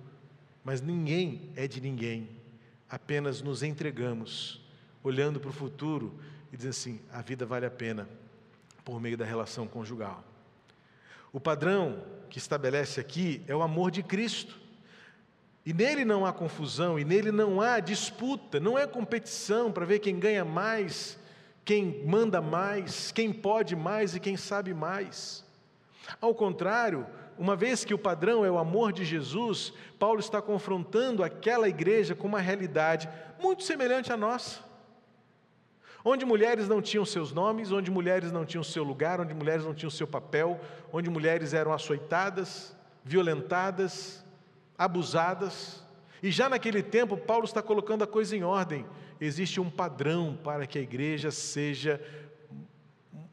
mas 0.63 0.81
ninguém 0.81 1.49
é 1.55 1.67
de 1.67 1.81
ninguém, 1.81 2.29
apenas 2.87 3.41
nos 3.41 3.63
entregamos 3.63 4.63
olhando 5.03 5.39
para 5.39 5.49
o 5.49 5.53
futuro 5.53 6.13
e 6.53 6.57
dizendo 6.57 6.69
assim: 6.69 7.01
a 7.11 7.23
vida 7.23 7.43
vale 7.43 7.65
a 7.65 7.71
pena 7.71 8.07
por 8.85 9.01
meio 9.01 9.17
da 9.17 9.25
relação 9.25 9.67
conjugal. 9.67 10.23
O 11.33 11.39
padrão 11.39 12.03
que 12.29 12.37
estabelece 12.37 12.99
aqui 12.99 13.41
é 13.47 13.55
o 13.55 13.61
amor 13.61 13.91
de 13.91 14.03
Cristo. 14.03 14.59
E 15.65 15.73
nele 15.73 16.03
não 16.03 16.25
há 16.25 16.33
confusão, 16.33 16.99
e 16.99 17.05
nele 17.05 17.31
não 17.31 17.61
há 17.61 17.79
disputa, 17.79 18.59
não 18.59 18.77
é 18.77 18.87
competição 18.87 19.71
para 19.71 19.85
ver 19.85 19.99
quem 19.99 20.19
ganha 20.19 20.43
mais, 20.43 21.19
quem 21.63 22.03
manda 22.05 22.41
mais, 22.41 23.11
quem 23.11 23.31
pode 23.31 23.75
mais 23.75 24.15
e 24.15 24.19
quem 24.19 24.35
sabe 24.35 24.73
mais. 24.73 25.45
Ao 26.19 26.33
contrário, 26.33 27.05
uma 27.37 27.55
vez 27.55 27.85
que 27.85 27.93
o 27.93 27.99
padrão 27.99 28.43
é 28.43 28.49
o 28.49 28.57
amor 28.57 28.91
de 28.91 29.05
Jesus, 29.05 29.71
Paulo 29.99 30.19
está 30.19 30.41
confrontando 30.41 31.23
aquela 31.23 31.69
igreja 31.69 32.15
com 32.15 32.27
uma 32.27 32.39
realidade 32.39 33.07
muito 33.39 33.63
semelhante 33.63 34.11
à 34.11 34.17
nossa 34.17 34.70
onde 36.03 36.25
mulheres 36.25 36.67
não 36.67 36.81
tinham 36.81 37.05
seus 37.05 37.31
nomes, 37.31 37.71
onde 37.71 37.91
mulheres 37.91 38.31
não 38.31 38.45
tinham 38.45 38.63
seu 38.63 38.83
lugar, 38.83 39.19
onde 39.21 39.33
mulheres 39.33 39.65
não 39.65 39.73
tinham 39.73 39.89
seu 39.89 40.07
papel, 40.07 40.59
onde 40.91 41.09
mulheres 41.09 41.53
eram 41.53 41.73
açoitadas, 41.73 42.75
violentadas, 43.03 44.23
abusadas. 44.77 45.83
E 46.21 46.31
já 46.31 46.49
naquele 46.49 46.83
tempo, 46.83 47.17
Paulo 47.17 47.45
está 47.45 47.61
colocando 47.61 48.03
a 48.03 48.07
coisa 48.07 48.35
em 48.35 48.43
ordem. 48.43 48.85
Existe 49.19 49.59
um 49.59 49.69
padrão 49.69 50.37
para 50.43 50.65
que 50.65 50.79
a 50.79 50.81
igreja 50.81 51.31
seja 51.31 52.01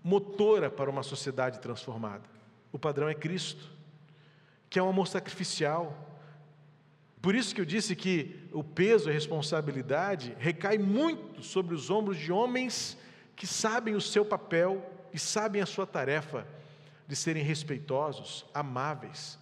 motora 0.03 0.71
para 0.71 0.91
uma 0.91 1.03
sociedade 1.03 1.61
transformada. 1.61 2.25
O 2.73 2.79
padrão 2.79 3.09
é 3.09 3.15
Cristo, 3.15 3.71
que 4.69 4.79
é 4.79 4.83
um 4.83 4.89
amor 4.89 5.07
sacrificial, 5.07 6.18
por 7.21 7.35
isso 7.35 7.55
que 7.55 7.61
eu 7.61 7.65
disse 7.65 7.97
que 7.97 8.49
o 8.53 8.63
peso, 8.63 9.09
a 9.09 9.13
responsabilidade 9.13 10.37
recai 10.39 10.79
muito 10.79 11.43
sobre 11.43 11.75
os 11.75 11.91
ombros 11.91 12.17
de 12.17 12.31
homens 12.31 12.97
que 13.35 13.47
sabem 13.47 13.95
o 13.95 14.01
seu 14.01 14.25
papel 14.25 14.85
e 15.13 15.19
sabem 15.19 15.61
a 15.61 15.67
sua 15.67 15.87
tarefa 15.87 16.47
de 17.07 17.17
serem 17.17 17.43
respeitosos, 17.43 18.45
amáveis, 18.53 19.39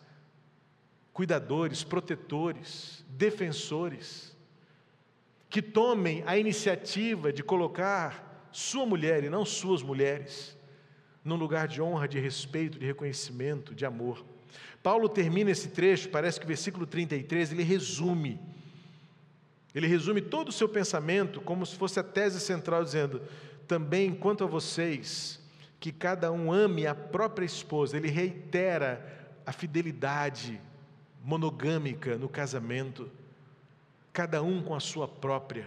cuidadores, 1.13 1.83
protetores, 1.83 3.05
defensores, 3.09 4.37
que 5.49 5.61
tomem 5.61 6.23
a 6.27 6.39
iniciativa 6.39 7.33
de 7.33 7.43
colocar 7.43 8.49
sua 8.53 8.87
mulher 8.87 9.25
e 9.25 9.31
não 9.31 9.45
suas 9.45 9.83
mulheres 9.83 10.57
num 11.25 11.37
lugar 11.37 11.67
de 11.67 11.83
honra, 11.83 12.07
de 12.07 12.21
respeito, 12.21 12.79
de 12.79 12.87
reconhecimento, 12.87 13.75
de 13.75 13.85
amor. 13.85 14.25
Paulo 14.83 15.09
termina 15.09 15.51
esse 15.51 15.69
trecho, 15.69 16.09
parece 16.09 16.39
que 16.39 16.45
o 16.45 16.49
versículo 16.49 16.87
33, 16.87 17.53
ele 17.53 17.63
resume. 17.63 18.41
Ele 19.75 19.87
resume 19.87 20.23
todo 20.23 20.49
o 20.49 20.53
seu 20.53 20.69
pensamento 20.69 21.41
como 21.41 21.67
se 21.67 21.77
fosse 21.77 22.01
a 22.01 22.03
tese 22.03 22.41
central, 22.41 22.83
dizendo: 22.83 23.21
também 23.67 24.15
quanto 24.15 24.45
a 24.45 24.47
vocês, 24.47 25.41
que 25.79 25.93
cada 25.93 26.33
um 26.33 26.53
ame 26.53 26.87
a 26.87 26.95
própria 26.95 27.45
esposa. 27.45 27.97
Ele 27.97 28.09
reitera 28.09 29.35
a 29.45 29.53
fidelidade 29.53 30.61
monogâmica 31.23 32.17
no 32.17 32.29
casamento, 32.29 33.11
cada 34.13 34.43
um 34.43 34.63
com 34.63 34.75
a 34.75 34.81
sua 34.81 35.07
própria. 35.07 35.67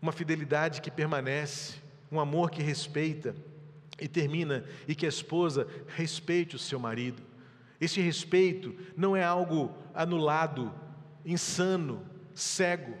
Uma 0.00 0.12
fidelidade 0.12 0.80
que 0.80 0.90
permanece, 0.90 1.76
um 2.12 2.20
amor 2.20 2.50
que 2.50 2.62
respeita. 2.62 3.34
E 4.00 4.08
termina, 4.08 4.64
e 4.88 4.94
que 4.94 5.06
a 5.06 5.08
esposa 5.08 5.68
respeite 5.88 6.56
o 6.56 6.58
seu 6.58 6.78
marido. 6.78 7.22
Esse 7.80 8.00
respeito 8.00 8.74
não 8.96 9.16
é 9.16 9.22
algo 9.22 9.72
anulado, 9.94 10.72
insano, 11.24 12.04
cego, 12.34 12.94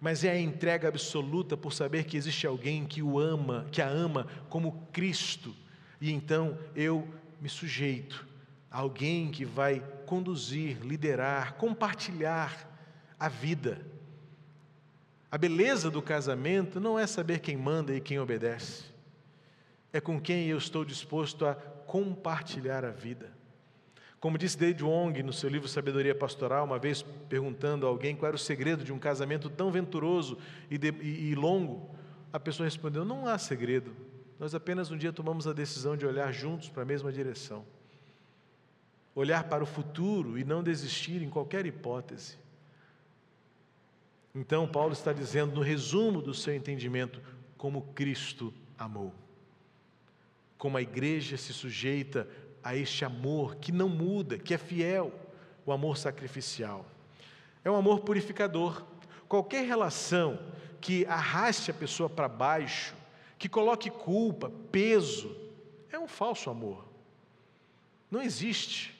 mas 0.00 0.24
é 0.24 0.30
a 0.30 0.40
entrega 0.40 0.88
absoluta 0.88 1.56
por 1.56 1.72
saber 1.72 2.04
que 2.04 2.16
existe 2.16 2.46
alguém 2.46 2.86
que 2.86 3.02
o 3.02 3.18
ama, 3.18 3.66
que 3.70 3.82
a 3.82 3.88
ama 3.88 4.26
como 4.48 4.86
Cristo. 4.92 5.54
E 6.00 6.10
então 6.10 6.56
eu 6.74 7.06
me 7.40 7.48
sujeito 7.48 8.26
a 8.70 8.78
alguém 8.78 9.30
que 9.30 9.44
vai 9.44 9.82
conduzir, 10.06 10.78
liderar, 10.82 11.54
compartilhar 11.54 12.68
a 13.18 13.28
vida. 13.28 13.84
A 15.30 15.36
beleza 15.36 15.90
do 15.90 16.00
casamento 16.00 16.80
não 16.80 16.98
é 16.98 17.06
saber 17.06 17.40
quem 17.40 17.56
manda 17.56 17.94
e 17.94 18.00
quem 18.00 18.18
obedece 18.18 18.89
é 19.92 20.00
com 20.00 20.20
quem 20.20 20.46
eu 20.46 20.58
estou 20.58 20.84
disposto 20.84 21.44
a 21.44 21.54
compartilhar 21.54 22.84
a 22.84 22.90
vida. 22.90 23.32
Como 24.20 24.36
disse 24.36 24.56
David 24.56 24.84
Wong 24.84 25.22
no 25.22 25.32
seu 25.32 25.48
livro 25.48 25.66
Sabedoria 25.66 26.14
Pastoral, 26.14 26.64
uma 26.64 26.78
vez 26.78 27.02
perguntando 27.28 27.86
a 27.86 27.88
alguém 27.88 28.14
qual 28.14 28.28
era 28.28 28.36
o 28.36 28.38
segredo 28.38 28.84
de 28.84 28.92
um 28.92 28.98
casamento 28.98 29.48
tão 29.48 29.70
venturoso 29.70 30.38
e, 30.70 30.76
de, 30.76 30.90
e, 31.00 31.30
e 31.30 31.34
longo, 31.34 31.94
a 32.32 32.38
pessoa 32.38 32.66
respondeu: 32.66 33.04
Não 33.04 33.26
há 33.26 33.38
segredo, 33.38 33.96
nós 34.38 34.54
apenas 34.54 34.90
um 34.90 34.96
dia 34.96 35.12
tomamos 35.12 35.46
a 35.46 35.52
decisão 35.52 35.96
de 35.96 36.06
olhar 36.06 36.32
juntos 36.32 36.68
para 36.68 36.82
a 36.82 36.86
mesma 36.86 37.10
direção, 37.10 37.64
olhar 39.14 39.44
para 39.44 39.64
o 39.64 39.66
futuro 39.66 40.38
e 40.38 40.44
não 40.44 40.62
desistir 40.62 41.22
em 41.22 41.30
qualquer 41.30 41.64
hipótese. 41.64 42.38
Então, 44.32 44.68
Paulo 44.68 44.92
está 44.92 45.12
dizendo, 45.12 45.56
no 45.56 45.60
resumo 45.62 46.22
do 46.22 46.32
seu 46.32 46.54
entendimento, 46.54 47.20
como 47.56 47.82
Cristo 47.94 48.54
amou 48.78 49.12
como 50.60 50.76
a 50.76 50.82
igreja 50.82 51.38
se 51.38 51.54
sujeita 51.54 52.28
a 52.62 52.76
este 52.76 53.02
amor 53.02 53.56
que 53.56 53.72
não 53.72 53.88
muda, 53.88 54.38
que 54.38 54.52
é 54.52 54.58
fiel, 54.58 55.10
o 55.64 55.72
amor 55.72 55.96
sacrificial. 55.96 56.84
É 57.64 57.70
um 57.70 57.76
amor 57.76 58.00
purificador. 58.00 58.84
Qualquer 59.26 59.64
relação 59.64 60.38
que 60.78 61.06
arraste 61.06 61.70
a 61.70 61.74
pessoa 61.74 62.10
para 62.10 62.28
baixo, 62.28 62.94
que 63.38 63.48
coloque 63.48 63.88
culpa, 63.88 64.52
peso, 64.70 65.34
é 65.90 65.98
um 65.98 66.06
falso 66.06 66.50
amor. 66.50 66.84
Não 68.10 68.20
existe 68.20 68.94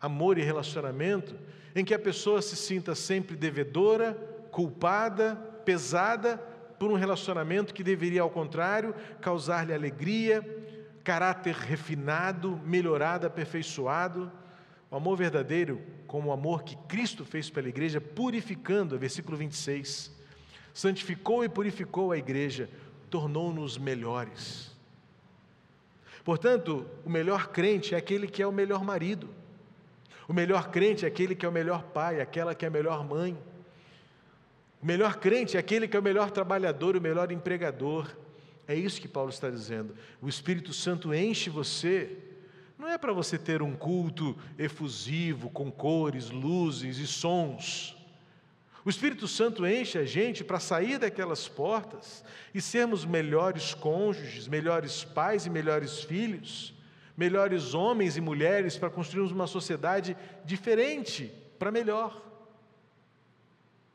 amor 0.00 0.38
e 0.38 0.42
relacionamento 0.42 1.34
em 1.74 1.84
que 1.84 1.94
a 1.94 1.98
pessoa 1.98 2.40
se 2.40 2.54
sinta 2.54 2.94
sempre 2.94 3.34
devedora, 3.34 4.14
culpada, 4.52 5.34
pesada 5.64 6.40
por 6.80 6.90
um 6.90 6.94
relacionamento 6.94 7.74
que 7.74 7.84
deveria, 7.84 8.22
ao 8.22 8.30
contrário, 8.30 8.94
causar-lhe 9.20 9.74
alegria, 9.74 10.59
caráter 11.10 11.56
refinado, 11.56 12.60
melhorado, 12.64 13.26
aperfeiçoado. 13.26 14.30
O 14.88 14.94
amor 14.94 15.16
verdadeiro, 15.16 15.82
como 16.06 16.28
o 16.28 16.32
amor 16.32 16.62
que 16.62 16.76
Cristo 16.86 17.24
fez 17.24 17.50
pela 17.50 17.68
igreja, 17.68 18.00
purificando, 18.00 18.96
versículo 18.96 19.36
26. 19.36 20.16
Santificou 20.72 21.44
e 21.44 21.48
purificou 21.48 22.12
a 22.12 22.16
igreja, 22.16 22.70
tornou-nos 23.10 23.76
melhores. 23.76 24.70
Portanto, 26.22 26.86
o 27.04 27.10
melhor 27.10 27.48
crente 27.48 27.92
é 27.92 27.98
aquele 27.98 28.28
que 28.28 28.40
é 28.40 28.46
o 28.46 28.52
melhor 28.52 28.84
marido. 28.84 29.28
O 30.28 30.32
melhor 30.32 30.70
crente 30.70 31.04
é 31.04 31.08
aquele 31.08 31.34
que 31.34 31.44
é 31.44 31.48
o 31.48 31.52
melhor 31.52 31.82
pai, 31.82 32.20
aquela 32.20 32.54
que 32.54 32.64
é 32.64 32.68
a 32.68 32.70
melhor 32.70 33.04
mãe. 33.04 33.36
O 34.80 34.86
melhor 34.86 35.16
crente 35.16 35.56
é 35.56 35.60
aquele 35.60 35.88
que 35.88 35.96
é 35.96 35.98
o 35.98 36.04
melhor 36.04 36.30
trabalhador, 36.30 36.96
o 36.96 37.00
melhor 37.00 37.32
empregador. 37.32 38.16
É 38.70 38.74
isso 38.76 39.00
que 39.00 39.08
Paulo 39.08 39.30
está 39.30 39.50
dizendo. 39.50 39.96
O 40.22 40.28
Espírito 40.28 40.72
Santo 40.72 41.12
enche 41.12 41.50
você, 41.50 42.16
não 42.78 42.86
é 42.86 42.96
para 42.96 43.12
você 43.12 43.36
ter 43.36 43.62
um 43.62 43.74
culto 43.74 44.38
efusivo, 44.56 45.50
com 45.50 45.72
cores, 45.72 46.30
luzes 46.30 46.98
e 46.98 47.06
sons. 47.08 47.96
O 48.84 48.88
Espírito 48.88 49.26
Santo 49.26 49.66
enche 49.66 49.98
a 49.98 50.04
gente 50.04 50.44
para 50.44 50.60
sair 50.60 51.00
daquelas 51.00 51.48
portas 51.48 52.24
e 52.54 52.60
sermos 52.60 53.04
melhores 53.04 53.74
cônjuges, 53.74 54.46
melhores 54.46 55.02
pais 55.02 55.46
e 55.46 55.50
melhores 55.50 56.04
filhos, 56.04 56.72
melhores 57.16 57.74
homens 57.74 58.16
e 58.16 58.20
mulheres 58.20 58.76
para 58.76 58.88
construirmos 58.88 59.32
uma 59.32 59.48
sociedade 59.48 60.16
diferente, 60.44 61.34
para 61.58 61.72
melhor. 61.72 62.24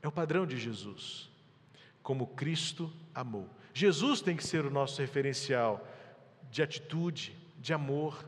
É 0.02 0.08
o 0.10 0.12
padrão 0.12 0.46
de 0.46 0.58
Jesus, 0.58 1.30
como 2.04 2.28
Cristo 2.28 2.92
amou. 3.14 3.50
Jesus 3.78 4.22
tem 4.22 4.38
que 4.38 4.48
ser 4.48 4.66
o 4.66 4.70
nosso 4.70 5.02
referencial 5.02 5.86
de 6.50 6.64
atitude, 6.64 7.36
de 7.60 7.74
amor. 7.74 8.26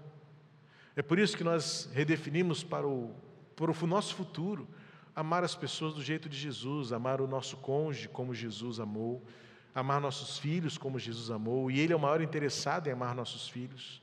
É 0.93 1.01
por 1.01 1.17
isso 1.17 1.37
que 1.37 1.43
nós 1.43 1.89
redefinimos 1.93 2.65
para 2.65 2.85
o, 2.85 3.15
para 3.55 3.71
o 3.71 3.87
nosso 3.87 4.13
futuro 4.13 4.67
amar 5.15 5.45
as 5.45 5.55
pessoas 5.55 5.93
do 5.93 6.03
jeito 6.03 6.27
de 6.27 6.37
Jesus, 6.37 6.91
amar 6.91 7.21
o 7.21 7.27
nosso 7.27 7.55
cônjuge 7.55 8.09
como 8.09 8.35
Jesus 8.35 8.77
amou, 8.77 9.23
amar 9.73 10.01
nossos 10.01 10.37
filhos 10.37 10.77
como 10.77 10.99
Jesus 10.99 11.31
amou, 11.31 11.71
e 11.71 11.79
Ele 11.79 11.93
é 11.93 11.95
o 11.95 11.99
maior 11.99 12.21
interessado 12.21 12.87
em 12.87 12.91
amar 12.91 13.15
nossos 13.15 13.47
filhos. 13.47 14.01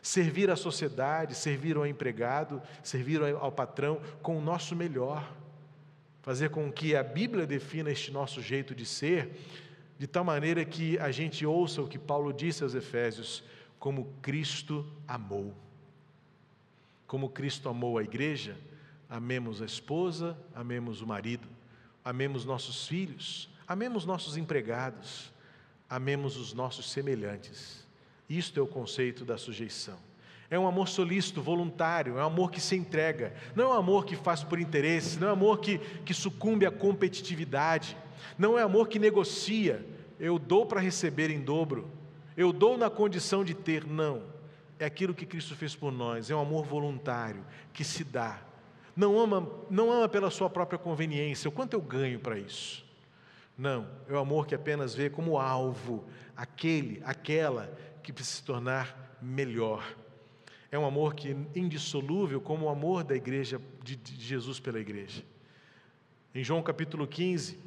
Servir 0.00 0.52
à 0.52 0.54
sociedade, 0.54 1.34
servir 1.34 1.76
ao 1.76 1.84
empregado, 1.84 2.62
servir 2.80 3.20
ao 3.22 3.50
patrão 3.50 4.00
com 4.22 4.38
o 4.38 4.40
nosso 4.40 4.76
melhor. 4.76 5.28
Fazer 6.22 6.50
com 6.50 6.70
que 6.70 6.94
a 6.94 7.02
Bíblia 7.02 7.44
defina 7.44 7.90
este 7.90 8.12
nosso 8.12 8.40
jeito 8.40 8.72
de 8.72 8.86
ser, 8.86 9.36
de 9.98 10.06
tal 10.06 10.24
maneira 10.24 10.64
que 10.64 10.98
a 10.98 11.10
gente 11.10 11.46
ouça 11.46 11.82
o 11.82 11.88
que 11.88 11.98
Paulo 11.98 12.32
disse 12.32 12.62
aos 12.62 12.74
Efésios, 12.74 13.42
como 13.78 14.12
Cristo 14.20 14.86
amou. 15.06 15.54
Como 17.06 17.30
Cristo 17.30 17.68
amou 17.68 17.98
a 17.98 18.02
igreja, 18.02 18.56
Amemos 19.08 19.62
a 19.62 19.64
esposa, 19.64 20.36
amemos 20.54 21.00
o 21.00 21.06
marido, 21.06 21.46
amemos 22.04 22.44
nossos 22.44 22.88
filhos, 22.88 23.48
amemos 23.66 24.04
nossos 24.04 24.36
empregados, 24.36 25.32
amemos 25.88 26.36
os 26.36 26.52
nossos 26.52 26.90
semelhantes. 26.90 27.86
Isto 28.28 28.58
é 28.58 28.62
o 28.62 28.66
conceito 28.66 29.24
da 29.24 29.38
sujeição. 29.38 29.98
É 30.50 30.58
um 30.58 30.66
amor 30.66 30.88
solícito, 30.88 31.40
voluntário, 31.40 32.18
é 32.18 32.22
um 32.22 32.26
amor 32.26 32.50
que 32.50 32.60
se 32.60 32.74
entrega, 32.76 33.32
não 33.54 33.64
é 33.64 33.68
um 33.68 33.78
amor 33.78 34.04
que 34.04 34.16
faz 34.16 34.42
por 34.42 34.58
interesse, 34.58 35.18
não 35.20 35.28
é 35.28 35.30
um 35.30 35.34
amor 35.34 35.60
que, 35.60 35.78
que 36.04 36.14
sucumbe 36.14 36.66
à 36.66 36.70
competitividade, 36.70 37.96
não 38.38 38.58
é 38.58 38.62
amor 38.62 38.88
que 38.88 38.98
negocia, 38.98 39.84
eu 40.18 40.38
dou 40.38 40.66
para 40.66 40.80
receber 40.80 41.30
em 41.30 41.40
dobro, 41.40 41.90
eu 42.36 42.52
dou 42.52 42.76
na 42.76 42.90
condição 42.90 43.44
de 43.44 43.54
ter, 43.54 43.86
não. 43.86 44.22
É 44.78 44.84
aquilo 44.84 45.14
que 45.14 45.24
Cristo 45.24 45.56
fez 45.56 45.74
por 45.74 45.90
nós, 45.90 46.30
é 46.30 46.36
um 46.36 46.40
amor 46.40 46.64
voluntário, 46.64 47.44
que 47.72 47.82
se 47.82 48.04
dá, 48.04 48.42
não 48.94 49.18
ama, 49.18 49.50
não 49.70 49.92
ama 49.92 50.08
pela 50.08 50.30
sua 50.30 50.48
própria 50.48 50.78
conveniência, 50.78 51.48
o 51.48 51.52
quanto 51.52 51.74
eu 51.74 51.80
ganho 51.80 52.18
para 52.18 52.38
isso. 52.38 52.84
Não, 53.56 53.86
é 54.08 54.12
o 54.12 54.18
amor 54.18 54.46
que 54.46 54.54
apenas 54.54 54.94
vê 54.94 55.08
como 55.08 55.38
alvo 55.38 56.04
aquele, 56.36 57.02
aquela 57.04 57.74
que 58.02 58.12
precisa 58.12 58.36
se 58.36 58.44
tornar 58.44 59.18
melhor. 59.20 59.96
É 60.70 60.78
um 60.78 60.84
amor 60.84 61.14
que 61.14 61.30
é 61.30 61.58
indissolúvel 61.58 62.40
como 62.40 62.66
o 62.66 62.68
amor 62.68 63.02
da 63.02 63.14
igreja 63.14 63.60
de, 63.82 63.98
Jesus 64.18 64.60
pela 64.60 64.78
igreja. 64.78 65.22
Em 66.34 66.44
João 66.44 66.62
capítulo 66.62 67.06
15, 67.06 67.58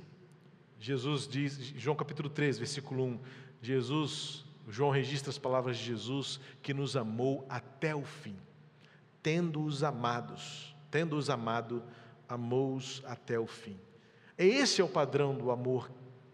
Jesus 0.80 1.28
diz, 1.28 1.58
João 1.76 1.96
capítulo 1.96 2.30
3, 2.30 2.58
versículo 2.58 3.04
1, 3.04 3.20
Jesus, 3.62 4.46
João 4.68 4.92
registra 4.92 5.30
as 5.30 5.38
palavras 5.38 5.78
de 5.78 5.84
Jesus 5.84 6.40
que 6.62 6.74
nos 6.74 6.96
amou 6.96 7.46
até 7.50 7.94
o 7.94 8.04
fim, 8.04 8.36
tendo-os 9.22 9.84
amados 9.84 10.70
tendo-os 10.90 11.30
amado, 11.30 11.84
amou-os 12.28 13.02
até 13.06 13.40
o 13.40 13.48
fim. 13.48 13.80
Esse 14.38 14.82
é 14.82 14.84
o 14.84 14.90
padrão 14.90 15.36
do 15.36 15.52
amor 15.52 15.92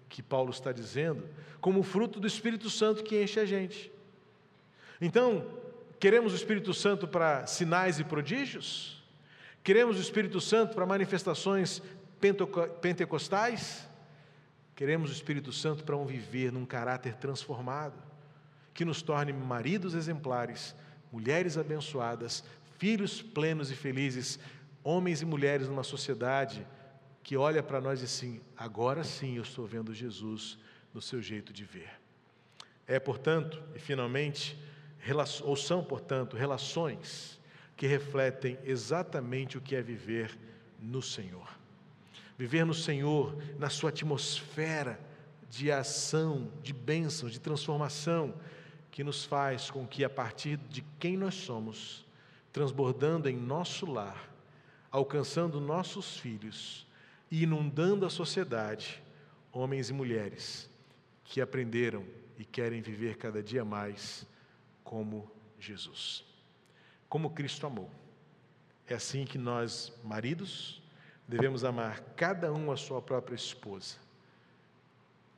que 0.08 0.22
Paulo 0.22 0.52
está 0.52 0.72
dizendo, 0.72 1.28
como 1.60 1.84
fruto 1.84 2.20
do 2.20 2.28
Espírito 2.28 2.70
Santo 2.70 3.04
que 3.04 3.22
enche 3.22 3.40
a 3.40 3.46
gente. 3.46 3.92
Então, 5.02 5.46
queremos 6.00 6.32
o 6.32 6.36
Espírito 6.36 6.74
Santo 6.74 7.08
para 7.08 7.46
sinais 7.48 8.00
e 8.00 8.04
prodígios? 8.04 9.04
Queremos 9.64 9.98
o 9.98 10.02
Espírito 10.02 10.40
Santo 10.40 10.76
para 10.76 10.86
manifestações 10.86 11.82
pentecostais? 12.82 13.90
Queremos 14.76 15.10
o 15.10 15.14
Espírito 15.14 15.54
Santo 15.54 15.84
para 15.84 15.96
um 15.96 16.06
viver 16.06 16.52
num 16.52 16.66
caráter 16.66 17.16
transformado, 17.16 18.02
que 18.74 18.84
nos 18.84 19.02
torne 19.02 19.32
maridos 19.32 19.94
exemplares, 19.94 20.76
mulheres 21.12 21.58
abençoadas, 21.58 22.44
filhos 22.78 23.22
plenos 23.22 23.72
e 23.72 23.76
felizes, 23.76 24.38
homens 24.84 25.22
e 25.22 25.26
mulheres 25.26 25.70
numa 25.70 25.84
sociedade 25.84 26.68
que 27.24 27.38
olha 27.38 27.64
para 27.64 27.80
nós 27.80 28.02
e 28.02 28.06
assim: 28.06 28.42
agora 28.58 29.04
sim 29.04 29.38
eu 29.38 29.44
estou 29.44 29.66
vendo 29.66 29.94
Jesus 29.94 30.58
no 30.94 31.02
seu 31.02 31.22
jeito 31.22 31.54
de 31.54 31.64
ver. 31.64 31.90
É, 32.86 33.00
portanto, 33.00 33.64
e 33.74 33.80
finalmente, 33.80 34.58
ou 35.44 35.56
são, 35.56 35.84
portanto, 35.84 36.36
relações 36.36 37.40
que 37.76 37.88
refletem 37.88 38.60
exatamente 38.64 39.58
o 39.58 39.62
que 39.62 39.76
é 39.76 39.82
viver 39.82 40.38
no 40.80 41.02
Senhor. 41.02 41.50
Viver 42.38 42.66
no 42.66 42.74
Senhor, 42.74 43.38
na 43.58 43.70
sua 43.70 43.90
atmosfera 43.90 45.00
de 45.50 45.72
ação, 45.72 46.52
de 46.62 46.74
bênção, 46.74 47.30
de 47.30 47.40
transformação, 47.40 48.34
que 48.92 49.04
nos 49.04 49.24
faz 49.24 49.70
com 49.70 49.86
que, 49.88 50.04
a 50.04 50.10
partir 50.10 50.58
de 50.58 50.82
quem 51.00 51.18
nós 51.18 51.36
somos, 51.36 52.06
transbordando 52.52 53.30
em 53.30 53.36
nosso 53.36 53.86
lar, 53.86 54.30
alcançando 54.92 55.60
nossos 55.60 56.18
filhos 56.18 56.88
e 57.30 57.44
inundando 57.44 58.06
a 58.06 58.10
sociedade, 58.10 59.02
homens 59.52 59.90
e 59.90 59.94
mulheres 59.94 60.70
que 61.24 61.42
aprenderam 61.42 62.06
e 62.38 62.46
querem 62.46 62.82
viver 62.82 63.18
cada 63.18 63.42
dia 63.42 63.66
mais 63.66 64.26
como 64.84 65.30
Jesus. 65.60 66.24
Como 67.10 67.32
Cristo 67.32 67.66
amou. 67.66 67.90
É 68.88 68.94
assim 68.94 69.26
que 69.26 69.38
nós, 69.38 69.92
maridos, 70.04 70.82
devemos 71.28 71.64
amar 71.64 72.00
cada 72.16 72.54
um 72.54 72.72
a 72.72 72.78
sua 72.78 73.02
própria 73.02 73.36
esposa. 73.36 73.96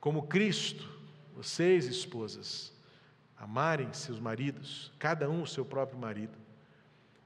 Como 0.00 0.26
Cristo, 0.26 0.88
vocês, 1.34 1.86
esposas, 1.86 2.72
amarem 3.36 3.92
seus 3.92 4.20
maridos, 4.20 4.92
cada 4.98 5.28
um 5.28 5.42
o 5.42 5.46
seu 5.46 5.64
próprio 5.64 5.98
marido 5.98 6.38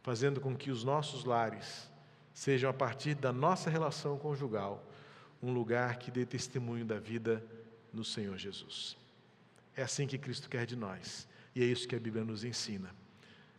fazendo 0.03 0.41
com 0.41 0.55
que 0.57 0.71
os 0.71 0.83
nossos 0.83 1.25
lares 1.25 1.89
sejam, 2.35 2.69
a 2.69 2.73
partir 2.73 3.15
da 3.15 3.33
nossa 3.33 3.71
relação 3.71 4.19
conjugal, 4.19 4.85
um 5.43 5.53
lugar 5.53 5.99
que 5.99 6.11
dê 6.11 6.27
testemunho 6.27 6.85
da 6.85 6.99
vida 6.99 7.45
no 7.93 8.05
Senhor 8.05 8.37
Jesus. 8.37 8.97
É 9.77 9.83
assim 9.83 10.07
que 10.07 10.19
Cristo 10.19 10.49
quer 10.49 10.67
de 10.67 10.77
nós, 10.77 11.29
e 11.55 11.63
é 11.63 11.67
isso 11.67 11.87
que 11.87 11.95
a 11.95 12.01
Bíblia 12.01 12.25
nos 12.25 12.45
ensina. 12.45 12.95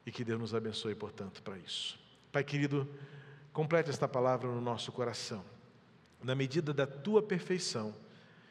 E 0.06 0.12
que 0.12 0.24
Deus 0.24 0.40
nos 0.40 0.54
abençoe, 0.54 0.94
portanto, 0.96 1.42
para 1.42 1.58
isso. 1.58 1.98
Pai 2.32 2.44
querido, 2.44 2.90
complete 3.54 3.90
esta 3.90 4.08
palavra 4.08 4.50
no 4.50 4.60
nosso 4.60 4.92
coração, 4.92 5.44
na 6.22 6.36
medida 6.36 6.74
da 6.74 6.86
tua 6.86 7.22
perfeição 7.22 7.96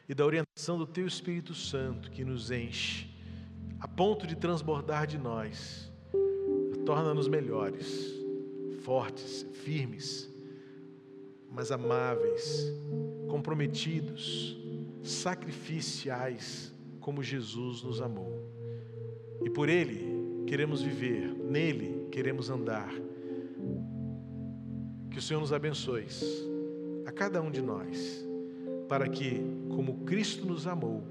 e 0.09 0.15
da 0.15 0.25
orientação 0.25 0.77
do 0.77 0.87
teu 0.87 1.05
Espírito 1.05 1.53
Santo 1.53 2.09
que 2.09 2.25
nos 2.25 2.49
enche, 2.49 3.07
a 3.79 3.87
ponto 3.87 4.25
de 4.25 4.35
transbordar 4.35 5.05
de 5.05 5.17
nós 5.17 5.91
Torna-nos 6.85 7.29
melhores, 7.29 8.13
fortes, 8.81 9.43
firmes, 9.63 10.29
mas 11.49 11.71
amáveis, 11.71 12.73
comprometidos, 13.29 14.57
sacrificiais, 15.01 16.73
como 16.99 17.23
Jesus 17.23 17.81
nos 17.83 18.01
amou. 18.01 18.37
E 19.45 19.49
por 19.49 19.69
Ele 19.69 20.43
queremos 20.45 20.81
viver, 20.81 21.33
nele 21.33 22.09
queremos 22.11 22.49
andar. 22.49 22.93
Que 25.13 25.19
o 25.19 25.21
Senhor 25.21 25.39
nos 25.39 25.53
abençoe, 25.53 26.07
a 27.05 27.11
cada 27.11 27.41
um 27.41 27.51
de 27.51 27.61
nós, 27.61 28.27
para 28.89 29.07
que, 29.07 29.39
como 29.69 29.99
Cristo 29.99 30.45
nos 30.45 30.67
amou, 30.67 31.03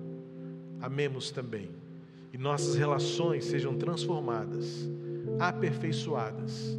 amemos 0.80 1.30
também 1.30 1.70
e 2.32 2.38
nossas 2.38 2.74
relações 2.74 3.44
sejam 3.44 3.76
transformadas, 3.76 4.90
aperfeiçoadas, 5.38 6.78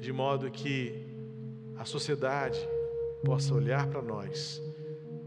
de 0.00 0.12
modo 0.12 0.50
que 0.50 0.92
a 1.76 1.84
sociedade 1.84 2.58
possa 3.22 3.54
olhar 3.54 3.86
para 3.86 4.00
nós 4.00 4.62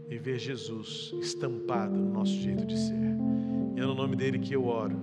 e 0.08 0.18
ver 0.18 0.38
Jesus 0.38 1.14
estampado 1.20 1.96
no 1.96 2.12
nosso 2.12 2.32
jeito 2.32 2.66
de 2.66 2.76
ser. 2.76 3.16
E 3.76 3.80
é 3.80 3.86
no 3.86 3.94
nome 3.94 4.16
dele 4.16 4.40
que 4.40 4.54
eu 4.54 4.66
oro, 4.66 4.96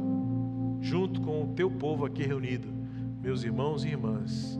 junto 0.82 1.22
com 1.22 1.46
o 1.46 1.54
teu 1.56 1.72
povo 1.72 2.06
aqui 2.06 2.24
reunido, 2.24 2.68
meus 3.22 3.44
irmãos 3.44 3.86
e 3.86 3.88
irmãs, 3.88 4.60